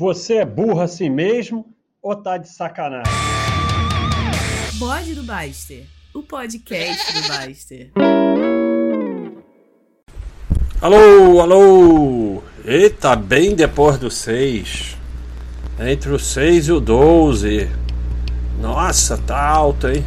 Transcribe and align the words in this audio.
Você 0.00 0.36
é 0.36 0.46
burro 0.46 0.80
assim 0.80 1.10
mesmo 1.10 1.66
ou 2.02 2.16
tá 2.16 2.38
de 2.38 2.48
sacanagem? 2.48 3.12
Bode 4.78 5.14
do 5.14 5.22
Baster, 5.22 5.84
o 6.14 6.22
podcast 6.22 7.12
do 7.12 7.28
Baster. 7.28 7.90
Alô, 10.80 11.42
alô! 11.42 12.42
Eita, 12.64 13.14
bem 13.14 13.54
depois 13.54 13.98
do 13.98 14.10
6. 14.10 14.96
Entre 15.78 16.10
o 16.10 16.18
6 16.18 16.68
e 16.68 16.72
o 16.72 16.80
12. 16.80 17.68
Nossa, 18.58 19.18
tá 19.18 19.48
alto, 19.48 19.86
hein? 19.86 20.02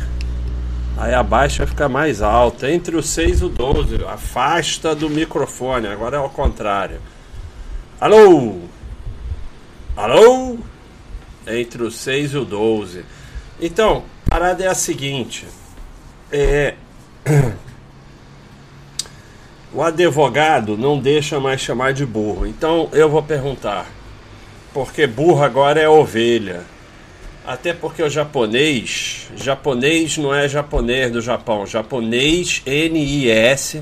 Aí 0.97 1.13
abaixo 1.13 1.59
vai 1.59 1.67
ficar 1.67 1.87
mais 1.87 2.19
alto. 2.19 2.65
Entre 2.65 2.95
o 2.95 3.03
6 3.03 3.41
e 3.41 3.45
o 3.45 3.49
12. 3.49 4.03
Afasta 4.05 4.95
do 4.95 5.07
microfone. 5.07 5.85
Agora 5.85 6.17
é 6.17 6.19
ao 6.19 6.31
contrário. 6.31 6.99
Alô? 8.01 8.72
Alô? 9.95 10.57
Entre 11.45 11.83
o 11.83 11.91
6 11.91 12.33
e 12.33 12.37
o 12.37 12.45
12. 12.45 13.05
Então, 13.61 14.03
a 14.25 14.29
parada 14.31 14.63
é 14.63 14.67
a 14.67 14.75
seguinte. 14.75 15.45
É. 16.31 16.75
O 19.75 19.81
advogado 19.81 20.77
não 20.77 20.99
deixa 20.99 21.39
mais 21.39 21.59
chamar 21.59 21.93
de 21.93 22.05
burro. 22.05 22.45
Então 22.45 22.89
eu 22.91 23.09
vou 23.09 23.23
perguntar. 23.23 23.87
Porque 24.71 25.07
burro 25.07 25.41
agora 25.43 25.81
é 25.81 25.89
ovelha. 25.89 26.61
Até 27.43 27.73
porque 27.73 28.03
o 28.03 28.09
japonês, 28.09 29.31
japonês 29.35 30.15
não 30.15 30.31
é 30.31 30.47
japonês 30.47 31.11
do 31.11 31.21
Japão, 31.21 31.65
japonês 31.65 32.61
NIS 32.67 33.81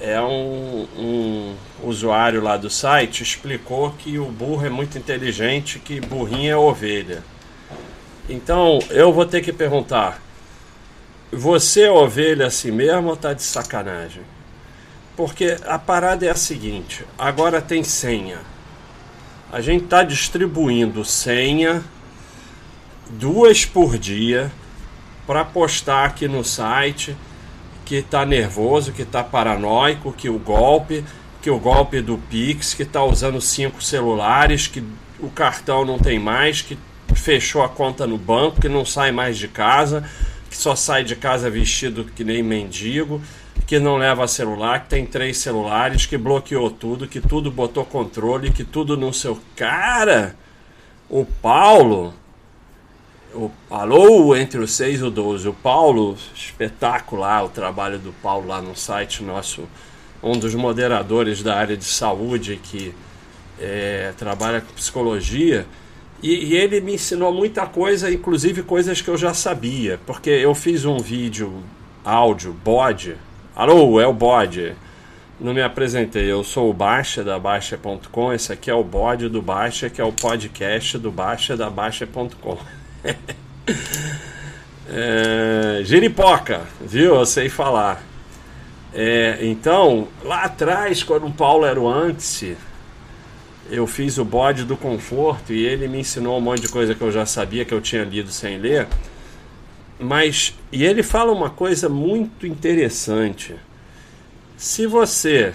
é 0.00 0.20
um, 0.20 0.86
um 0.96 1.56
usuário 1.82 2.42
lá 2.42 2.56
do 2.56 2.70
site 2.70 3.22
explicou 3.22 3.90
que 3.92 4.18
o 4.18 4.26
burro 4.26 4.66
é 4.66 4.70
muito 4.70 4.96
inteligente, 4.96 5.78
que 5.78 6.00
burrinho 6.00 6.50
é 6.50 6.56
ovelha. 6.56 7.22
Então 8.28 8.78
eu 8.90 9.12
vou 9.12 9.26
ter 9.26 9.40
que 9.40 9.52
perguntar: 9.52 10.20
você 11.32 11.82
é 11.82 11.90
ovelha 11.90 12.46
assim 12.46 12.70
mesmo 12.70 13.08
ou 13.08 13.16
tá 13.16 13.32
de 13.32 13.42
sacanagem? 13.42 14.22
Porque 15.16 15.56
a 15.66 15.78
parada 15.78 16.24
é 16.26 16.30
a 16.30 16.36
seguinte: 16.36 17.04
agora 17.18 17.60
tem 17.60 17.82
senha. 17.82 18.38
A 19.50 19.60
gente 19.60 19.84
está 19.84 20.02
distribuindo 20.02 21.04
senha 21.04 21.82
duas 23.10 23.64
por 23.64 23.96
dia 23.96 24.52
para 25.26 25.44
postar 25.44 26.04
aqui 26.04 26.28
no 26.28 26.44
site 26.44 27.16
que 27.88 27.94
está 27.96 28.26
nervoso, 28.26 28.92
que 28.92 29.00
está 29.00 29.24
paranoico, 29.24 30.12
que 30.12 30.28
o 30.28 30.38
golpe, 30.38 31.02
que 31.40 31.50
o 31.50 31.58
golpe 31.58 32.02
do 32.02 32.18
Pix, 32.18 32.74
que 32.74 32.82
está 32.82 33.02
usando 33.02 33.40
cinco 33.40 33.82
celulares, 33.82 34.66
que 34.66 34.84
o 35.18 35.30
cartão 35.30 35.86
não 35.86 35.98
tem 35.98 36.18
mais, 36.18 36.60
que 36.60 36.78
fechou 37.14 37.62
a 37.62 37.68
conta 37.68 38.06
no 38.06 38.18
banco, 38.18 38.60
que 38.60 38.68
não 38.68 38.84
sai 38.84 39.10
mais 39.10 39.38
de 39.38 39.48
casa, 39.48 40.04
que 40.50 40.56
só 40.56 40.76
sai 40.76 41.02
de 41.02 41.16
casa 41.16 41.48
vestido 41.48 42.04
que 42.04 42.22
nem 42.22 42.42
mendigo, 42.42 43.22
que 43.66 43.78
não 43.78 43.96
leva 43.96 44.28
celular, 44.28 44.82
que 44.82 44.90
tem 44.90 45.06
três 45.06 45.38
celulares, 45.38 46.04
que 46.04 46.18
bloqueou 46.18 46.70
tudo, 46.70 47.08
que 47.08 47.22
tudo 47.22 47.50
botou 47.50 47.86
controle, 47.86 48.50
que 48.50 48.64
tudo 48.64 48.98
no 48.98 49.14
seu 49.14 49.40
cara. 49.56 50.36
O 51.08 51.24
Paulo 51.24 52.12
o, 53.38 53.50
alô, 53.70 54.34
entre 54.34 54.58
os 54.58 54.72
6 54.72 55.00
e 55.00 55.04
o 55.04 55.10
12. 55.10 55.48
O 55.48 55.52
Paulo, 55.52 56.16
espetacular 56.34 57.44
o 57.44 57.48
trabalho 57.48 57.98
do 57.98 58.12
Paulo 58.20 58.48
lá 58.48 58.60
no 58.60 58.74
site 58.74 59.22
nosso, 59.22 59.62
um 60.20 60.32
dos 60.32 60.54
moderadores 60.56 61.42
da 61.42 61.54
área 61.54 61.76
de 61.76 61.84
saúde 61.84 62.58
que 62.60 62.92
é, 63.60 64.12
trabalha 64.18 64.60
com 64.60 64.72
psicologia. 64.72 65.66
E, 66.20 66.46
e, 66.46 66.56
ele 66.56 66.80
me 66.80 66.94
ensinou 66.94 67.32
muita 67.32 67.64
coisa, 67.64 68.10
inclusive 68.10 68.64
coisas 68.64 69.00
que 69.00 69.08
eu 69.08 69.16
já 69.16 69.32
sabia, 69.32 70.00
porque 70.04 70.30
eu 70.30 70.52
fiz 70.52 70.84
um 70.84 70.98
vídeo 70.98 71.62
áudio, 72.04 72.52
bode. 72.52 73.14
Alô, 73.54 74.00
é 74.00 74.06
o 74.06 74.12
bode. 74.12 74.74
Não 75.40 75.54
me 75.54 75.62
apresentei, 75.62 76.28
eu 76.28 76.42
sou 76.42 76.68
o 76.68 76.74
Baixa 76.74 77.22
da 77.22 77.38
Baixa.com. 77.38 78.32
Esse 78.32 78.52
aqui 78.52 78.68
é 78.68 78.74
o 78.74 78.82
bode 78.82 79.28
do 79.28 79.40
Baixa, 79.40 79.88
que 79.88 80.00
é 80.00 80.04
o 80.04 80.12
podcast 80.12 80.98
do 80.98 81.12
Baixa 81.12 81.56
da 81.56 81.70
Baixa.com. 81.70 82.58
é, 84.88 85.80
giripoca, 85.84 86.62
viu? 86.80 87.16
Eu 87.16 87.26
sei 87.26 87.48
falar. 87.48 88.02
É, 88.92 89.38
então, 89.42 90.08
lá 90.24 90.44
atrás, 90.44 91.02
quando 91.02 91.26
o 91.26 91.32
Paulo 91.32 91.64
era 91.64 91.78
o 91.78 91.88
antes, 91.88 92.44
eu 93.70 93.86
fiz 93.86 94.16
o 94.18 94.24
bode 94.24 94.64
do 94.64 94.76
conforto 94.76 95.52
e 95.52 95.64
ele 95.66 95.86
me 95.88 96.00
ensinou 96.00 96.38
um 96.38 96.40
monte 96.40 96.62
de 96.62 96.68
coisa 96.68 96.94
que 96.94 97.02
eu 97.02 97.12
já 97.12 97.26
sabia 97.26 97.64
que 97.64 97.74
eu 97.74 97.80
tinha 97.80 98.02
lido 98.04 98.30
sem 98.30 98.58
ler. 98.58 98.88
Mas, 99.98 100.54
e 100.72 100.84
ele 100.84 101.02
fala 101.02 101.32
uma 101.32 101.50
coisa 101.50 101.88
muito 101.88 102.46
interessante. 102.46 103.54
Se 104.56 104.86
você. 104.86 105.52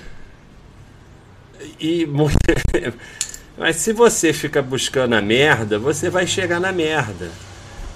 E 1.79 2.07
Mas 3.57 3.77
se 3.77 3.93
você 3.93 4.33
fica 4.33 4.61
buscando 4.61 5.13
a 5.13 5.21
merda, 5.21 5.77
você 5.77 6.09
vai 6.09 6.25
chegar 6.25 6.59
na 6.59 6.71
merda. 6.71 7.29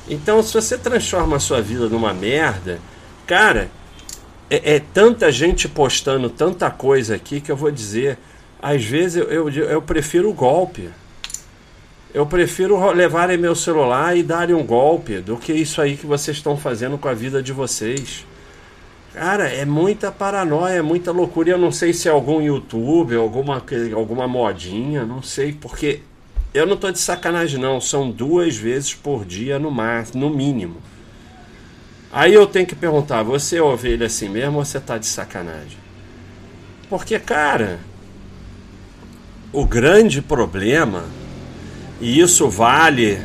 Então, 0.08 0.42
se 0.42 0.54
você 0.54 0.78
transforma 0.78 1.38
a 1.38 1.40
sua 1.40 1.62
vida 1.62 1.90
numa 1.90 2.14
merda, 2.14 2.80
cara, 3.26 3.70
é, 4.50 4.76
é 4.76 4.80
tanta 4.80 5.32
gente 5.32 5.68
postando 5.68 6.30
tanta 6.30 6.70
coisa 6.70 7.16
aqui 7.16 7.42
que 7.42 7.52
eu 7.52 7.58
vou 7.58 7.72
dizer. 7.72 8.18
Às 8.62 8.84
vezes 8.84 9.18
eu, 9.18 9.26
eu, 9.26 9.50
eu 9.50 9.82
prefiro 9.82 10.30
o 10.30 10.34
golpe. 10.34 10.90
Eu 12.14 12.26
prefiro 12.26 12.92
levarem 12.92 13.38
meu 13.38 13.54
celular 13.54 14.16
e 14.16 14.24
darem 14.24 14.56
um 14.56 14.64
golpe 14.64 15.20
do 15.20 15.38
que 15.38 15.52
isso 15.52 15.82
aí 15.82 15.98
que 15.98 16.06
vocês 16.06 16.38
estão 16.38 16.58
fazendo 16.58 16.98
com 16.98 17.08
a 17.08 17.14
vida 17.14 17.44
de 17.44 17.52
vocês. 17.52 18.26
Cara, 19.18 19.48
é 19.48 19.66
muita 19.66 20.12
paranoia, 20.12 20.84
muita 20.84 21.12
loucura. 21.12 21.50
Eu 21.50 21.58
não 21.58 21.72
sei 21.72 21.92
se 21.92 22.08
é 22.08 22.12
algum 22.12 22.40
YouTube, 22.40 23.16
alguma, 23.16 23.64
alguma 23.96 24.28
modinha, 24.28 25.08
não 25.08 25.24
sei, 25.24 25.52
porque 25.54 26.02
eu 26.54 26.68
não 26.68 26.78
tô 26.78 26.92
de 26.92 27.00
sacanagem, 27.00 27.60
não. 27.60 27.82
São 27.82 28.12
duas 28.12 28.56
vezes 28.56 28.94
por 28.94 29.26
dia 29.26 29.58
no 29.58 29.72
máximo, 29.72 30.22
no 30.22 30.30
mínimo. 30.30 30.78
Aí 32.14 32.32
eu 32.32 32.46
tenho 32.46 32.68
que 32.68 32.76
perguntar: 32.76 33.24
você 33.24 33.58
é 33.58 33.62
ovelha 33.62 34.06
assim 34.06 34.30
mesmo 34.30 34.60
ou 34.60 34.64
você 34.64 34.80
tá 34.80 35.00
de 35.00 35.08
sacanagem? 35.08 35.80
Porque, 36.88 37.18
cara, 37.18 37.80
o 39.52 39.66
grande 39.66 40.22
problema, 40.22 41.06
e 42.00 42.20
isso 42.20 42.48
vale 42.52 43.20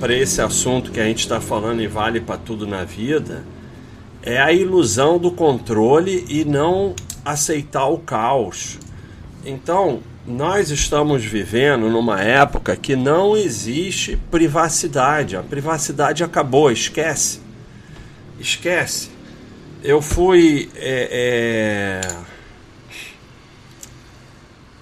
para 0.00 0.12
esse 0.12 0.42
assunto 0.42 0.90
que 0.90 0.98
a 0.98 1.04
gente 1.04 1.20
está 1.20 1.40
falando 1.40 1.80
e 1.80 1.86
vale 1.86 2.20
para 2.20 2.36
tudo 2.36 2.66
na 2.66 2.82
vida 2.82 3.44
é 4.28 4.38
a 4.38 4.52
ilusão 4.52 5.18
do 5.18 5.30
controle 5.30 6.26
e 6.28 6.44
não 6.44 6.94
aceitar 7.24 7.86
o 7.86 7.96
caos. 7.96 8.78
Então, 9.42 10.02
nós 10.26 10.68
estamos 10.68 11.24
vivendo 11.24 11.88
numa 11.88 12.20
época 12.20 12.76
que 12.76 12.94
não 12.94 13.34
existe 13.34 14.18
privacidade. 14.30 15.34
A 15.34 15.42
privacidade 15.42 16.22
acabou, 16.22 16.70
esquece. 16.70 17.40
Esquece. 18.38 19.08
Eu 19.82 20.02
fui. 20.02 20.70
É, 20.76 22.02
é... 22.02 22.18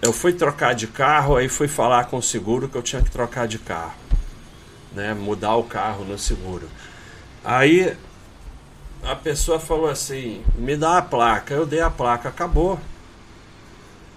Eu 0.02 0.12
fui 0.12 0.32
trocar 0.32 0.74
de 0.74 0.88
carro, 0.88 1.36
aí 1.36 1.48
fui 1.48 1.68
falar 1.68 2.06
com 2.06 2.16
o 2.16 2.22
seguro 2.22 2.68
que 2.68 2.76
eu 2.76 2.82
tinha 2.82 3.00
que 3.00 3.12
trocar 3.12 3.46
de 3.46 3.60
carro. 3.60 3.94
Né? 4.92 5.14
Mudar 5.14 5.54
o 5.54 5.62
carro 5.62 6.04
no 6.04 6.18
seguro. 6.18 6.68
Aí 7.44 7.96
a 9.06 9.14
pessoa 9.14 9.60
falou 9.60 9.88
assim: 9.88 10.42
me 10.56 10.76
dá 10.76 10.98
a 10.98 11.02
placa. 11.02 11.54
Eu 11.54 11.64
dei 11.64 11.80
a 11.80 11.90
placa, 11.90 12.28
acabou. 12.28 12.78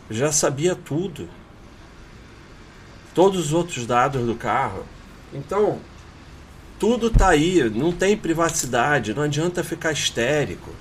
Já 0.09 0.31
sabia 0.31 0.75
tudo. 0.75 1.29
Todos 3.13 3.47
os 3.47 3.53
outros 3.53 3.85
dados 3.85 4.25
do 4.25 4.35
carro. 4.35 4.83
Então, 5.31 5.79
tudo 6.79 7.09
tá 7.09 7.29
aí, 7.29 7.69
não 7.69 7.91
tem 7.91 8.17
privacidade, 8.17 9.13
não 9.13 9.23
adianta 9.23 9.63
ficar 9.63 9.91
histérico. 9.91 10.71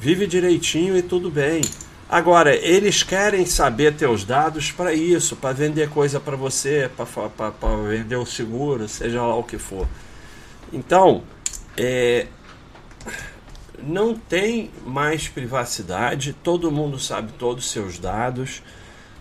Vive 0.00 0.26
direitinho 0.26 0.96
e 0.96 1.02
tudo 1.02 1.30
bem. 1.30 1.60
Agora, 2.08 2.54
eles 2.54 3.02
querem 3.02 3.44
saber 3.46 3.94
teus 3.94 4.24
dados 4.24 4.70
para 4.70 4.92
isso, 4.92 5.36
para 5.36 5.52
vender 5.52 5.88
coisa 5.88 6.20
para 6.20 6.36
você, 6.36 6.90
para 6.96 7.76
vender 7.88 8.16
o 8.16 8.26
seguro, 8.26 8.88
seja 8.88 9.22
lá 9.22 9.34
o 9.34 9.42
que 9.42 9.58
for. 9.58 9.88
Então, 10.72 11.22
é, 11.76 12.26
não 13.82 14.14
tem 14.14 14.70
mais 14.86 15.28
privacidade, 15.28 16.32
todo 16.42 16.70
mundo 16.70 16.98
sabe 16.98 17.32
todos 17.38 17.64
os 17.64 17.70
seus 17.70 17.98
dados, 17.98 18.62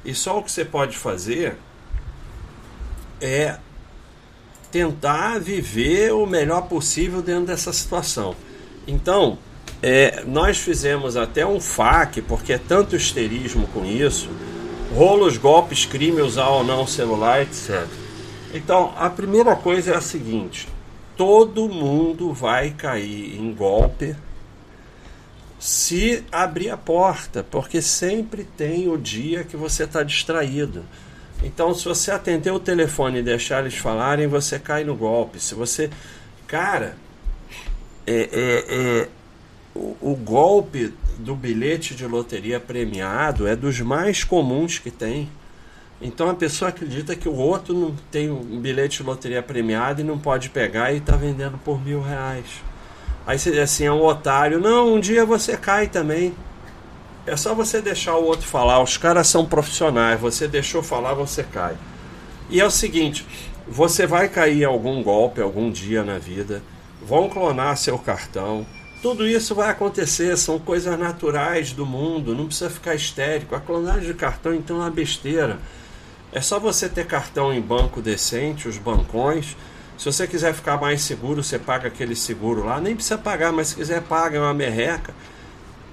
e 0.05 0.13
só 0.13 0.39
o 0.39 0.43
que 0.43 0.51
você 0.51 0.65
pode 0.65 0.97
fazer 0.97 1.55
é 3.19 3.57
tentar 4.71 5.39
viver 5.39 6.13
o 6.13 6.25
melhor 6.25 6.61
possível 6.63 7.21
dentro 7.21 7.47
dessa 7.47 7.73
situação. 7.73 8.35
Então, 8.87 9.37
é, 9.81 10.23
nós 10.25 10.57
fizemos 10.57 11.17
até 11.17 11.45
um 11.45 11.59
FAQ, 11.59 12.21
porque 12.23 12.53
é 12.53 12.57
tanto 12.57 12.95
histerismo 12.95 13.67
com 13.67 13.85
isso, 13.85 14.29
rolos, 14.95 15.37
golpes, 15.37 15.85
crime, 15.85 16.21
usar 16.21 16.49
ou 16.49 16.63
não 16.63 16.87
celular, 16.87 17.41
etc. 17.41 17.85
Então, 18.53 18.93
a 18.97 19.09
primeira 19.09 19.55
coisa 19.55 19.91
é 19.91 19.97
a 19.97 20.01
seguinte: 20.01 20.67
todo 21.21 21.69
mundo 21.69 22.33
vai 22.33 22.71
cair 22.71 23.39
em 23.39 23.53
golpe 23.53 24.15
se 25.59 26.23
abrir 26.31 26.71
a 26.71 26.77
porta, 26.77 27.43
porque 27.43 27.79
sempre 27.79 28.43
tem 28.43 28.89
o 28.89 28.97
dia 28.97 29.43
que 29.43 29.55
você 29.55 29.83
está 29.83 30.01
distraído. 30.01 30.83
Então, 31.43 31.75
se 31.75 31.85
você 31.85 32.09
atender 32.09 32.49
o 32.49 32.59
telefone 32.59 33.19
e 33.19 33.21
deixar 33.21 33.59
eles 33.59 33.77
falarem, 33.77 34.25
você 34.25 34.57
cai 34.57 34.83
no 34.83 34.95
golpe. 34.95 35.39
Se 35.39 35.53
você. 35.53 35.91
Cara, 36.47 36.97
é, 38.07 38.21
é, 38.31 38.65
é 39.03 39.07
o, 39.75 39.95
o, 40.01 40.15
golpe 40.15 40.91
do 41.19 41.35
bilhete 41.35 41.93
de 41.93 42.07
loteria 42.07 42.59
premiado 42.59 43.45
é 43.45 43.55
dos 43.55 43.79
mais 43.79 44.23
comuns 44.23 44.79
que 44.79 44.89
tem. 44.89 45.29
Então 46.01 46.29
a 46.29 46.33
pessoa 46.33 46.69
acredita 46.69 47.15
que 47.15 47.29
o 47.29 47.35
outro 47.35 47.75
não 47.75 47.95
tem 48.09 48.31
um 48.31 48.59
bilhete 48.59 48.97
de 48.97 49.03
loteria 49.03 49.43
premiado 49.43 50.01
e 50.01 50.03
não 50.03 50.17
pode 50.17 50.49
pegar 50.49 50.91
e 50.91 50.97
está 50.97 51.15
vendendo 51.15 51.59
por 51.59 51.79
mil 51.79 52.01
reais. 52.01 52.45
Aí 53.25 53.37
você 53.37 53.51
diz 53.51 53.59
assim, 53.59 53.85
é 53.85 53.91
um 53.91 54.03
otário. 54.03 54.59
Não, 54.59 54.95
um 54.95 54.99
dia 54.99 55.23
você 55.25 55.55
cai 55.55 55.87
também. 55.87 56.33
É 57.27 57.37
só 57.37 57.53
você 57.53 57.81
deixar 57.81 58.15
o 58.15 58.25
outro 58.25 58.47
falar. 58.47 58.81
Os 58.81 58.97
caras 58.97 59.27
são 59.27 59.45
profissionais. 59.45 60.19
Você 60.19 60.47
deixou 60.47 60.81
falar, 60.81 61.13
você 61.13 61.43
cai. 61.43 61.77
E 62.49 62.59
é 62.59 62.65
o 62.65 62.71
seguinte: 62.71 63.25
você 63.67 64.07
vai 64.07 64.27
cair 64.27 64.63
em 64.63 64.65
algum 64.65 65.03
golpe 65.03 65.39
algum 65.39 65.71
dia 65.71 66.03
na 66.03 66.17
vida. 66.17 66.63
Vão 67.01 67.29
clonar 67.29 67.77
seu 67.77 67.97
cartão. 67.97 68.65
Tudo 69.01 69.27
isso 69.27 69.55
vai 69.55 69.69
acontecer, 69.69 70.37
são 70.37 70.59
coisas 70.59 70.97
naturais 70.97 71.71
do 71.71 71.87
mundo, 71.87 72.35
não 72.35 72.45
precisa 72.45 72.69
ficar 72.69 72.93
histérico. 72.93 73.55
A 73.55 73.59
clonagem 73.59 74.05
de 74.05 74.13
cartão 74.13 74.53
então 74.53 74.77
é 74.77 74.79
uma 74.81 74.91
besteira. 74.91 75.59
É 76.33 76.39
só 76.39 76.59
você 76.59 76.87
ter 76.87 77.05
cartão 77.05 77.53
em 77.53 77.59
banco 77.59 78.01
decente, 78.01 78.67
os 78.67 78.77
bancões. 78.77 79.57
Se 79.97 80.05
você 80.05 80.25
quiser 80.25 80.53
ficar 80.53 80.79
mais 80.79 81.01
seguro, 81.01 81.43
você 81.43 81.59
paga 81.59 81.89
aquele 81.89 82.15
seguro 82.15 82.65
lá. 82.65 82.79
Nem 82.79 82.95
precisa 82.95 83.17
pagar, 83.17 83.51
mas 83.51 83.67
se 83.67 83.75
quiser 83.75 84.01
paga, 84.01 84.37
é 84.37 84.41
uma 84.41 84.53
merreca. 84.53 85.13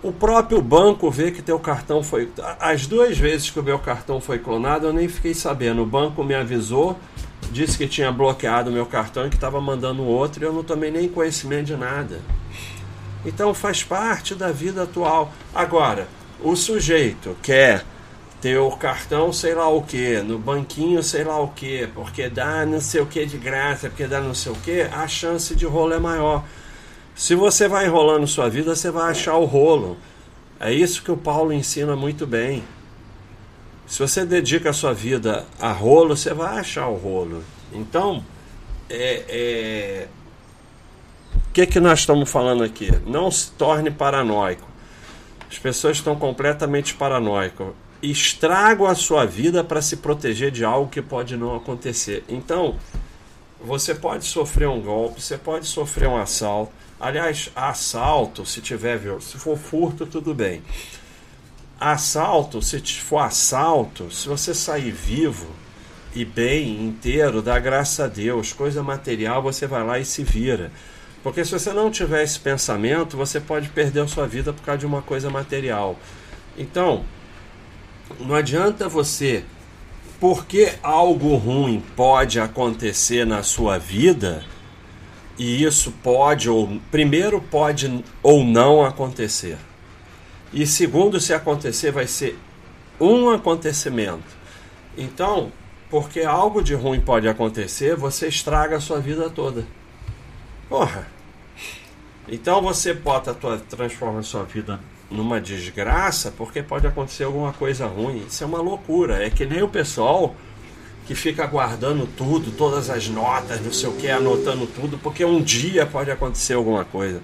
O 0.00 0.12
próprio 0.12 0.62
banco 0.62 1.10
vê 1.10 1.32
que 1.32 1.42
teu 1.42 1.58
cartão 1.58 2.04
foi. 2.04 2.30
As 2.60 2.86
duas 2.86 3.18
vezes 3.18 3.50
que 3.50 3.58
o 3.58 3.62
meu 3.62 3.80
cartão 3.80 4.20
foi 4.20 4.38
clonado, 4.38 4.86
eu 4.86 4.92
nem 4.92 5.08
fiquei 5.08 5.34
sabendo. 5.34 5.82
O 5.82 5.86
banco 5.86 6.22
me 6.22 6.34
avisou, 6.34 6.96
disse 7.50 7.76
que 7.76 7.88
tinha 7.88 8.12
bloqueado 8.12 8.70
o 8.70 8.72
meu 8.72 8.86
cartão 8.86 9.26
e 9.26 9.28
que 9.28 9.34
estava 9.34 9.60
mandando 9.60 10.04
outro, 10.04 10.42
e 10.42 10.46
eu 10.46 10.52
não 10.52 10.62
tomei 10.62 10.92
nem 10.92 11.08
conhecimento 11.08 11.66
de 11.66 11.76
nada. 11.76 12.20
Então 13.26 13.52
faz 13.52 13.82
parte 13.82 14.36
da 14.36 14.52
vida 14.52 14.84
atual. 14.84 15.32
Agora, 15.52 16.06
o 16.40 16.54
sujeito 16.54 17.36
quer 17.42 17.84
ter 18.40 18.58
o 18.58 18.70
cartão 18.72 19.32
sei 19.32 19.54
lá 19.54 19.68
o 19.68 19.82
que, 19.82 20.20
no 20.20 20.38
banquinho 20.38 21.02
sei 21.02 21.24
lá 21.24 21.40
o 21.40 21.48
que, 21.48 21.88
porque 21.94 22.28
dá 22.28 22.64
não 22.64 22.80
sei 22.80 23.00
o 23.00 23.06
que 23.06 23.26
de 23.26 23.36
graça, 23.38 23.88
porque 23.88 24.06
dá 24.06 24.20
não 24.20 24.34
sei 24.34 24.52
o 24.52 24.54
que, 24.56 24.82
a 24.82 25.06
chance 25.08 25.54
de 25.54 25.66
rolo 25.66 25.94
é 25.94 25.98
maior. 25.98 26.44
Se 27.14 27.34
você 27.34 27.66
vai 27.66 27.86
enrolando 27.86 28.26
sua 28.26 28.48
vida, 28.48 28.74
você 28.74 28.90
vai 28.90 29.10
achar 29.10 29.36
o 29.36 29.44
rolo. 29.44 29.96
É 30.60 30.72
isso 30.72 31.02
que 31.02 31.10
o 31.10 31.16
Paulo 31.16 31.52
ensina 31.52 31.96
muito 31.96 32.26
bem. 32.26 32.62
Se 33.86 33.98
você 33.98 34.24
dedica 34.24 34.70
a 34.70 34.72
sua 34.72 34.92
vida 34.92 35.44
a 35.58 35.72
rolo, 35.72 36.16
você 36.16 36.32
vai 36.32 36.58
achar 36.58 36.86
o 36.88 36.94
rolo. 36.94 37.42
Então, 37.72 38.24
é, 38.88 39.24
é, 39.28 40.08
que, 41.58 41.66
que 41.66 41.80
nós 41.80 42.00
estamos 42.00 42.30
falando 42.30 42.62
aqui? 42.62 42.88
Não 43.04 43.32
se 43.32 43.50
torne 43.50 43.90
paranoico. 43.90 44.64
As 45.50 45.58
pessoas 45.58 45.96
estão 45.96 46.14
completamente 46.14 46.94
paranoicas. 46.94 47.66
Estragam 48.02 48.86
a 48.86 48.94
sua 48.94 49.26
vida 49.26 49.64
para 49.64 49.82
se 49.82 49.96
proteger 49.96 50.50
de 50.50 50.64
algo 50.64 50.90
que 50.90 51.02
pode 51.02 51.36
não 51.36 51.56
acontecer. 51.56 52.24
Então, 52.28 52.76
você 53.60 53.94
pode 53.94 54.24
sofrer 54.24 54.68
um 54.68 54.80
golpe, 54.80 55.20
você 55.20 55.36
pode 55.36 55.66
sofrer 55.66 56.08
um 56.08 56.16
assalto. 56.16 56.72
Aliás, 57.00 57.50
assalto, 57.54 58.46
se 58.46 58.60
tiver, 58.60 59.00
se 59.20 59.36
for 59.38 59.58
furto, 59.58 60.06
tudo 60.06 60.34
bem. 60.34 60.62
Assalto, 61.80 62.62
se 62.62 62.80
for 63.00 63.18
assalto, 63.18 64.10
se 64.10 64.28
você 64.28 64.54
sair 64.54 64.92
vivo 64.92 65.48
e 66.14 66.24
bem, 66.24 66.84
inteiro, 66.84 67.42
dá 67.42 67.58
graça 67.58 68.04
a 68.04 68.08
Deus. 68.08 68.52
Coisa 68.52 68.82
material, 68.82 69.42
você 69.42 69.66
vai 69.66 69.84
lá 69.84 69.98
e 69.98 70.04
se 70.04 70.22
vira. 70.22 70.72
Porque 71.22 71.44
se 71.44 71.52
você 71.52 71.72
não 71.72 71.90
tiver 71.90 72.22
esse 72.22 72.38
pensamento, 72.38 73.16
você 73.16 73.40
pode 73.40 73.68
perder 73.68 74.02
a 74.02 74.08
sua 74.08 74.26
vida 74.26 74.52
por 74.52 74.62
causa 74.62 74.78
de 74.78 74.86
uma 74.86 75.02
coisa 75.02 75.28
material. 75.30 75.98
Então, 76.56 77.04
não 78.20 78.34
adianta 78.34 78.88
você, 78.88 79.44
porque 80.20 80.74
algo 80.82 81.36
ruim 81.36 81.82
pode 81.94 82.40
acontecer 82.40 83.24
na 83.24 83.42
sua 83.42 83.78
vida, 83.78 84.44
e 85.38 85.62
isso 85.62 85.92
pode 86.02 86.50
ou 86.50 86.80
primeiro 86.90 87.40
pode 87.40 88.04
ou 88.22 88.44
não 88.44 88.84
acontecer. 88.84 89.56
E 90.52 90.66
segundo, 90.66 91.20
se 91.20 91.32
acontecer, 91.32 91.92
vai 91.92 92.06
ser 92.06 92.38
um 93.00 93.30
acontecimento. 93.30 94.36
Então, 94.96 95.52
porque 95.90 96.20
algo 96.22 96.62
de 96.62 96.74
ruim 96.74 97.00
pode 97.00 97.28
acontecer, 97.28 97.94
você 97.94 98.28
estraga 98.28 98.76
a 98.76 98.80
sua 98.80 99.00
vida 99.00 99.30
toda. 99.30 99.64
Porra. 100.68 101.06
Então 102.26 102.60
você 102.60 102.92
bota 102.92 103.30
a 103.30 103.34
tua, 103.34 103.58
transforma 103.58 104.20
a 104.20 104.22
sua 104.22 104.42
vida 104.44 104.80
numa 105.10 105.40
desgraça 105.40 106.32
porque 106.36 106.62
pode 106.62 106.86
acontecer 106.86 107.24
alguma 107.24 107.52
coisa 107.52 107.86
ruim. 107.86 108.24
Isso 108.28 108.44
é 108.44 108.46
uma 108.46 108.60
loucura. 108.60 109.24
É 109.24 109.30
que 109.30 109.46
nem 109.46 109.62
o 109.62 109.68
pessoal 109.68 110.34
que 111.06 111.14
fica 111.14 111.46
guardando 111.46 112.06
tudo, 112.06 112.50
todas 112.50 112.90
as 112.90 113.08
notas, 113.08 113.62
não 113.62 113.72
sei 113.72 113.88
o 113.88 113.92
que, 113.92 114.10
anotando 114.10 114.66
tudo, 114.66 114.98
porque 114.98 115.24
um 115.24 115.40
dia 115.40 115.86
pode 115.86 116.10
acontecer 116.10 116.52
alguma 116.52 116.84
coisa. 116.84 117.22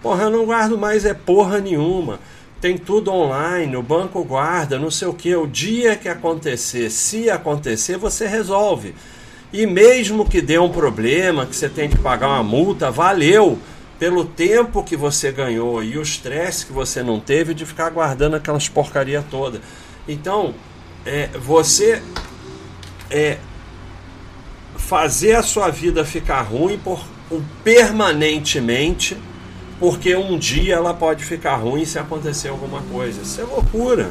Porra, 0.00 0.24
eu 0.24 0.30
não 0.30 0.46
guardo 0.46 0.78
mais 0.78 1.04
é 1.04 1.12
porra 1.14 1.58
nenhuma. 1.58 2.20
Tem 2.60 2.78
tudo 2.78 3.12
online, 3.12 3.76
o 3.76 3.82
banco 3.82 4.22
guarda, 4.22 4.78
não 4.78 4.90
sei 4.90 5.08
o 5.08 5.12
que. 5.12 5.34
O 5.34 5.46
dia 5.46 5.96
que 5.96 6.08
acontecer, 6.08 6.90
se 6.90 7.28
acontecer, 7.28 7.96
você 7.96 8.26
resolve. 8.26 8.94
E 9.52 9.66
mesmo 9.66 10.28
que 10.28 10.40
dê 10.40 10.58
um 10.58 10.68
problema, 10.68 11.44
que 11.44 11.56
você 11.56 11.68
tem 11.68 11.88
que 11.88 11.98
pagar 11.98 12.28
uma 12.28 12.42
multa, 12.42 12.90
valeu 12.90 13.58
pelo 13.98 14.24
tempo 14.24 14.82
que 14.82 14.96
você 14.96 15.30
ganhou 15.30 15.82
e 15.82 15.96
o 15.96 16.02
estresse 16.02 16.66
que 16.66 16.72
você 16.72 17.02
não 17.02 17.20
teve 17.20 17.54
de 17.54 17.64
ficar 17.64 17.90
guardando 17.90 18.36
aquelas 18.36 18.68
porcaria 18.68 19.24
toda. 19.30 19.60
Então, 20.06 20.54
é, 21.06 21.28
você 21.38 22.02
é, 23.10 23.38
fazer 24.76 25.34
a 25.34 25.42
sua 25.42 25.70
vida 25.70 26.04
ficar 26.04 26.42
ruim 26.42 26.78
por, 26.78 27.04
permanentemente, 27.62 29.16
porque 29.78 30.14
um 30.16 30.38
dia 30.38 30.74
ela 30.74 30.94
pode 30.94 31.24
ficar 31.24 31.56
ruim 31.56 31.84
se 31.84 31.98
acontecer 31.98 32.48
alguma 32.48 32.82
coisa. 32.82 33.22
Isso 33.22 33.40
é 33.40 33.44
loucura. 33.44 34.10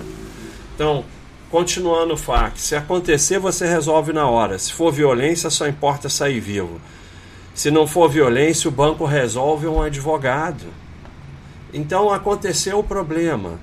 Então, 0.76 1.06
Continuando 1.54 2.16
o 2.16 2.18
fac, 2.18 2.60
se 2.60 2.76
acontecer, 2.76 3.38
você 3.38 3.68
resolve 3.68 4.12
na 4.12 4.28
hora. 4.28 4.58
Se 4.58 4.74
for 4.74 4.92
violência, 4.92 5.52
só 5.52 5.68
importa 5.68 6.10
sair 6.10 6.40
vivo. 6.40 6.82
Se 7.54 7.70
não 7.70 7.86
for 7.86 8.10
violência, 8.10 8.68
o 8.68 8.72
banco 8.72 9.06
resolve 9.06 9.68
um 9.68 9.82
advogado. 9.82 10.66
Então 11.74 12.12
aconteceu 12.12 12.80
o 12.80 12.84
problema. 12.84 13.60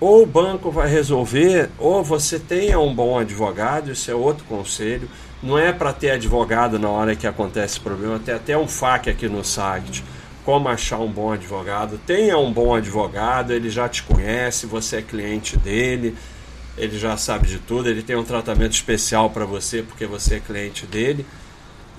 Ou 0.00 0.22
o 0.22 0.26
banco 0.26 0.70
vai 0.70 0.88
resolver, 0.88 1.70
ou 1.78 2.04
você 2.04 2.38
tenha 2.38 2.78
um 2.78 2.94
bom 2.94 3.18
advogado, 3.18 3.92
isso 3.92 4.10
é 4.10 4.14
outro 4.14 4.44
conselho. 4.44 5.08
Não 5.42 5.58
é 5.58 5.72
para 5.72 5.92
ter 5.92 6.10
advogado 6.10 6.78
na 6.78 6.88
hora 6.88 7.16
que 7.16 7.26
acontece 7.26 7.78
o 7.78 7.82
problema, 7.82 8.18
tem 8.18 8.34
até 8.34 8.56
um 8.56 8.68
FAQ 8.68 9.10
aqui 9.10 9.28
no 9.28 9.44
site. 9.44 10.04
Como 10.44 10.68
achar 10.68 10.98
um 10.98 11.10
bom 11.10 11.32
advogado. 11.32 11.98
Tenha 12.06 12.36
um 12.38 12.52
bom 12.52 12.74
advogado, 12.74 13.52
ele 13.52 13.70
já 13.70 13.88
te 13.88 14.02
conhece, 14.02 14.66
você 14.66 14.96
é 14.96 15.02
cliente 15.02 15.56
dele 15.56 16.14
ele 16.76 16.98
já 16.98 17.16
sabe 17.16 17.46
de 17.46 17.58
tudo, 17.58 17.88
ele 17.88 18.02
tem 18.02 18.16
um 18.16 18.24
tratamento 18.24 18.72
especial 18.72 19.30
para 19.30 19.44
você 19.44 19.82
porque 19.82 20.06
você 20.06 20.36
é 20.36 20.40
cliente 20.40 20.86
dele. 20.86 21.24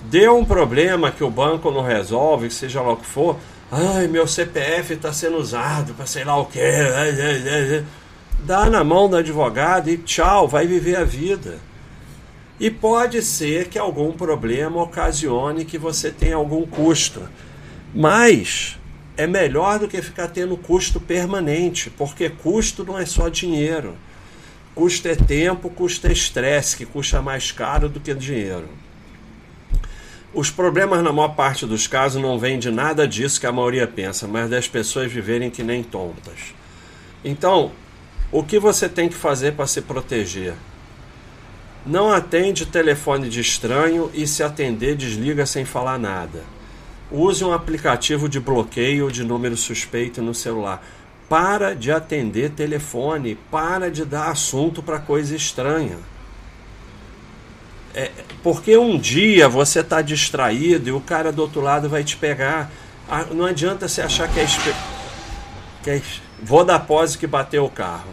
Deu 0.04 0.38
um 0.38 0.44
problema 0.44 1.10
que 1.10 1.24
o 1.24 1.30
banco 1.30 1.70
não 1.70 1.82
resolve, 1.82 2.50
seja 2.50 2.80
lá 2.80 2.92
o 2.92 2.96
que 2.96 3.06
for, 3.06 3.36
ai, 3.70 4.06
meu 4.06 4.26
CPF 4.26 4.94
está 4.94 5.12
sendo 5.12 5.36
usado 5.38 5.94
para 5.94 6.06
sei 6.06 6.24
lá 6.24 6.36
o 6.36 6.46
que. 6.46 6.60
Dá 8.40 8.70
na 8.70 8.84
mão 8.84 9.08
do 9.08 9.16
advogado 9.16 9.88
e 9.90 9.98
tchau, 9.98 10.46
vai 10.46 10.66
viver 10.66 10.96
a 10.96 11.04
vida. 11.04 11.58
E 12.58 12.70
pode 12.70 13.20
ser 13.22 13.68
que 13.68 13.78
algum 13.78 14.12
problema 14.12 14.82
ocasione 14.82 15.64
que 15.64 15.76
você 15.76 16.10
tenha 16.10 16.36
algum 16.36 16.64
custo. 16.66 17.28
Mas 17.94 18.78
é 19.16 19.26
melhor 19.26 19.78
do 19.78 19.88
que 19.88 20.00
ficar 20.00 20.28
tendo 20.28 20.56
custo 20.56 21.00
permanente, 21.00 21.90
porque 21.90 22.30
custo 22.30 22.84
não 22.84 22.98
é 22.98 23.04
só 23.04 23.28
dinheiro. 23.28 23.96
Custo 24.74 25.08
é 25.08 25.16
tempo, 25.16 25.70
custo 25.70 26.06
é 26.06 26.12
estresse, 26.12 26.76
que 26.76 26.86
custa 26.86 27.22
mais 27.22 27.50
caro 27.50 27.88
do 27.88 27.98
que 27.98 28.14
dinheiro. 28.14 28.68
Os 30.36 30.50
problemas, 30.50 31.02
na 31.02 31.14
maior 31.14 31.34
parte 31.34 31.64
dos 31.64 31.86
casos, 31.86 32.20
não 32.20 32.38
vêm 32.38 32.58
de 32.58 32.70
nada 32.70 33.08
disso 33.08 33.40
que 33.40 33.46
a 33.46 33.52
maioria 33.52 33.86
pensa, 33.86 34.28
mas 34.28 34.50
das 34.50 34.68
pessoas 34.68 35.10
viverem 35.10 35.48
que 35.48 35.62
nem 35.62 35.82
tontas. 35.82 36.54
Então, 37.24 37.72
o 38.30 38.42
que 38.42 38.58
você 38.58 38.86
tem 38.86 39.08
que 39.08 39.14
fazer 39.14 39.52
para 39.52 39.66
se 39.66 39.80
proteger? 39.80 40.52
Não 41.86 42.12
atende 42.12 42.66
telefone 42.66 43.30
de 43.30 43.40
estranho 43.40 44.10
e 44.12 44.26
se 44.26 44.42
atender 44.42 44.94
desliga 44.94 45.46
sem 45.46 45.64
falar 45.64 45.98
nada. 45.98 46.44
Use 47.10 47.42
um 47.42 47.54
aplicativo 47.54 48.28
de 48.28 48.38
bloqueio 48.38 49.10
de 49.10 49.24
número 49.24 49.56
suspeito 49.56 50.20
no 50.20 50.34
celular. 50.34 50.84
Para 51.30 51.74
de 51.74 51.90
atender 51.90 52.50
telefone, 52.50 53.38
para 53.50 53.90
de 53.90 54.04
dar 54.04 54.30
assunto 54.30 54.82
para 54.82 54.98
coisa 54.98 55.34
estranha. 55.34 55.96
É, 57.96 58.10
porque 58.42 58.76
um 58.76 58.98
dia 58.98 59.48
você 59.48 59.80
está 59.80 60.02
distraído 60.02 60.90
e 60.90 60.92
o 60.92 61.00
cara 61.00 61.32
do 61.32 61.40
outro 61.40 61.62
lado 61.62 61.88
vai 61.88 62.04
te 62.04 62.14
pegar. 62.14 62.70
Ah, 63.08 63.24
não 63.30 63.46
adianta 63.46 63.88
você 63.88 64.02
achar 64.02 64.28
que 64.28 64.38
é, 64.38 64.46
que 65.82 65.90
é. 65.90 66.02
Vou 66.42 66.62
dar 66.62 66.80
pose 66.80 67.16
que 67.16 67.26
bateu 67.26 67.64
o 67.64 67.70
carro. 67.70 68.10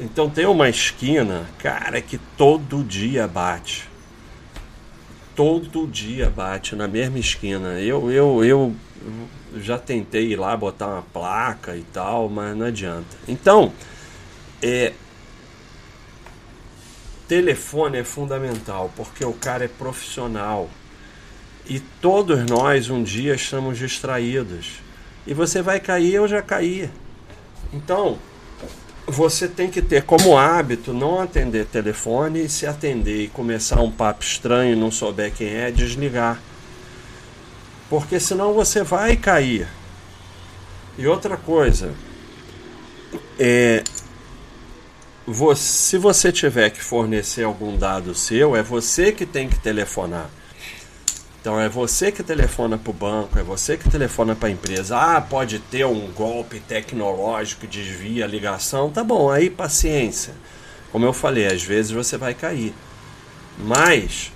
Então 0.00 0.28
tem 0.28 0.46
uma 0.46 0.68
esquina, 0.68 1.46
cara, 1.58 2.00
que 2.00 2.18
todo 2.36 2.82
dia 2.82 3.28
bate. 3.28 3.88
Todo 5.36 5.86
dia 5.86 6.28
bate 6.28 6.74
na 6.74 6.88
mesma 6.88 7.20
esquina. 7.20 7.80
Eu, 7.80 8.10
eu, 8.10 8.44
eu 8.44 8.74
já 9.58 9.78
tentei 9.78 10.32
ir 10.32 10.36
lá 10.36 10.56
botar 10.56 10.88
uma 10.88 11.02
placa 11.02 11.76
e 11.76 11.82
tal, 11.92 12.28
mas 12.28 12.56
não 12.56 12.66
adianta. 12.66 13.16
Então, 13.28 13.72
é, 14.60 14.92
telefone 17.30 17.98
é 17.98 18.02
fundamental 18.02 18.90
porque 18.96 19.24
o 19.24 19.32
cara 19.32 19.64
é 19.64 19.68
profissional 19.68 20.68
e 21.64 21.78
todos 21.78 22.44
nós 22.44 22.90
um 22.90 23.04
dia 23.04 23.36
estamos 23.36 23.78
distraídos 23.78 24.80
e 25.24 25.32
você 25.32 25.62
vai 25.62 25.78
cair, 25.78 26.14
eu 26.14 26.26
já 26.26 26.42
caí. 26.42 26.90
Então, 27.72 28.18
você 29.06 29.46
tem 29.46 29.70
que 29.70 29.80
ter 29.80 30.02
como 30.02 30.36
hábito 30.36 30.92
não 30.92 31.20
atender 31.20 31.66
telefone 31.66 32.48
se 32.48 32.66
atender 32.66 33.22
e 33.22 33.28
começar 33.28 33.80
um 33.80 33.92
papo 33.92 34.24
estranho 34.24 34.76
não 34.76 34.90
souber 34.90 35.32
quem 35.32 35.54
é, 35.54 35.70
desligar. 35.70 36.42
Porque 37.88 38.18
senão 38.18 38.52
você 38.54 38.82
vai 38.82 39.16
cair. 39.16 39.68
E 40.98 41.06
outra 41.06 41.36
coisa, 41.36 41.94
é, 43.38 43.84
você, 45.26 45.62
se 45.62 45.98
você 45.98 46.32
tiver 46.32 46.70
que 46.70 46.82
fornecer 46.82 47.44
algum 47.44 47.76
dado 47.76 48.14
seu, 48.14 48.56
é 48.56 48.62
você 48.62 49.12
que 49.12 49.26
tem 49.26 49.48
que 49.48 49.58
telefonar. 49.58 50.30
Então 51.40 51.58
é 51.58 51.70
você 51.70 52.12
que 52.12 52.22
telefona 52.22 52.76
para 52.76 52.90
o 52.90 52.94
banco, 52.94 53.38
é 53.38 53.42
você 53.42 53.76
que 53.76 53.88
telefona 53.88 54.36
para 54.36 54.48
a 54.48 54.52
empresa. 54.52 54.98
Ah, 54.98 55.20
pode 55.20 55.58
ter 55.58 55.86
um 55.86 56.12
golpe 56.12 56.60
tecnológico 56.60 57.66
desvia 57.66 58.24
a 58.26 58.28
ligação. 58.28 58.90
Tá 58.90 59.02
bom, 59.02 59.30
aí 59.30 59.48
paciência. 59.48 60.34
Como 60.92 61.06
eu 61.06 61.14
falei, 61.14 61.46
às 61.46 61.62
vezes 61.62 61.92
você 61.92 62.18
vai 62.18 62.34
cair. 62.34 62.74
Mas 63.58 64.32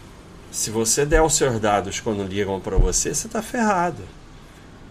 se 0.50 0.70
você 0.70 1.04
der 1.04 1.20
os 1.20 1.36
seus 1.36 1.60
dados 1.60 2.00
quando 2.00 2.22
ligam 2.22 2.58
para 2.60 2.78
você, 2.78 3.14
você 3.14 3.26
está 3.26 3.42
ferrado. 3.42 4.02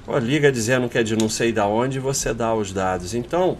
Pô, 0.05 0.17
liga 0.17 0.51
dizendo 0.51 0.89
que 0.89 0.97
é 0.97 1.03
de 1.03 1.15
não 1.15 1.29
sei 1.29 1.51
da 1.51 1.65
onde 1.65 1.99
você 1.99 2.33
dá 2.33 2.53
os 2.53 2.71
dados. 2.71 3.15
Então, 3.15 3.57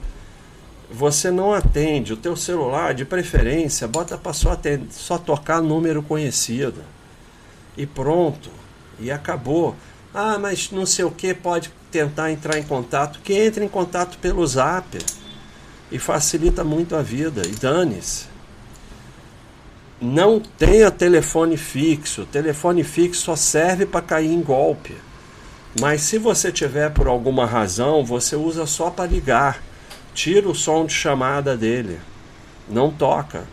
você 0.93 1.31
não 1.31 1.51
atende 1.51 2.13
o 2.13 2.17
teu 2.17 2.35
celular, 2.35 2.93
de 2.93 3.03
preferência, 3.03 3.87
bota 3.87 4.15
para 4.15 4.31
só, 4.31 4.55
só 4.91 5.17
tocar 5.17 5.59
número 5.59 6.03
conhecido 6.03 6.83
e 7.75 7.87
pronto. 7.87 8.51
E 8.99 9.09
acabou. 9.09 9.75
Ah, 10.13 10.37
mas 10.37 10.69
não 10.69 10.85
sei 10.85 11.03
o 11.03 11.09
que 11.09 11.33
pode 11.33 11.71
tentar 11.91 12.31
entrar 12.31 12.59
em 12.59 12.63
contato. 12.63 13.19
Que 13.23 13.33
entre 13.33 13.65
em 13.65 13.67
contato 13.67 14.19
pelo 14.19 14.45
zap. 14.45 14.99
E 15.91 15.97
facilita 15.97 16.63
muito 16.63 16.95
a 16.95 17.01
vida. 17.01 17.41
E 17.47 17.51
dane-se. 17.51 18.27
Não 19.99 20.39
tenha 20.39 20.91
telefone 20.91 21.57
fixo. 21.57 22.27
Telefone 22.27 22.83
fixo 22.83 23.21
só 23.21 23.35
serve 23.35 23.87
para 23.87 24.01
cair 24.05 24.31
em 24.31 24.43
golpe. 24.43 24.95
Mas 25.81 26.03
se 26.03 26.19
você 26.19 26.51
tiver 26.51 26.91
por 26.91 27.07
alguma 27.07 27.47
razão, 27.47 28.05
você 28.05 28.35
usa 28.35 28.67
só 28.67 28.91
para 28.91 29.09
ligar. 29.09 29.72
Tira 30.13 30.47
o 30.47 30.55
som 30.55 30.85
de 30.85 30.93
chamada 30.93 31.57
dele. 31.57 31.99
Não 32.69 32.91
toca. 32.91 33.45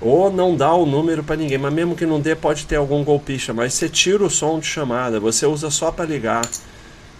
Ou 0.00 0.32
não 0.32 0.56
dá 0.56 0.74
o 0.74 0.84
número 0.84 1.22
para 1.22 1.36
ninguém, 1.36 1.58
mas 1.58 1.72
mesmo 1.72 1.94
que 1.94 2.04
não 2.04 2.20
dê, 2.20 2.34
pode 2.34 2.66
ter 2.66 2.76
algum 2.76 3.04
golpista. 3.04 3.54
Mas 3.54 3.74
você 3.74 3.88
tira 3.88 4.24
o 4.24 4.30
som 4.30 4.58
de 4.58 4.66
chamada, 4.66 5.20
você 5.20 5.46
usa 5.46 5.70
só 5.70 5.92
para 5.92 6.04
ligar. 6.04 6.42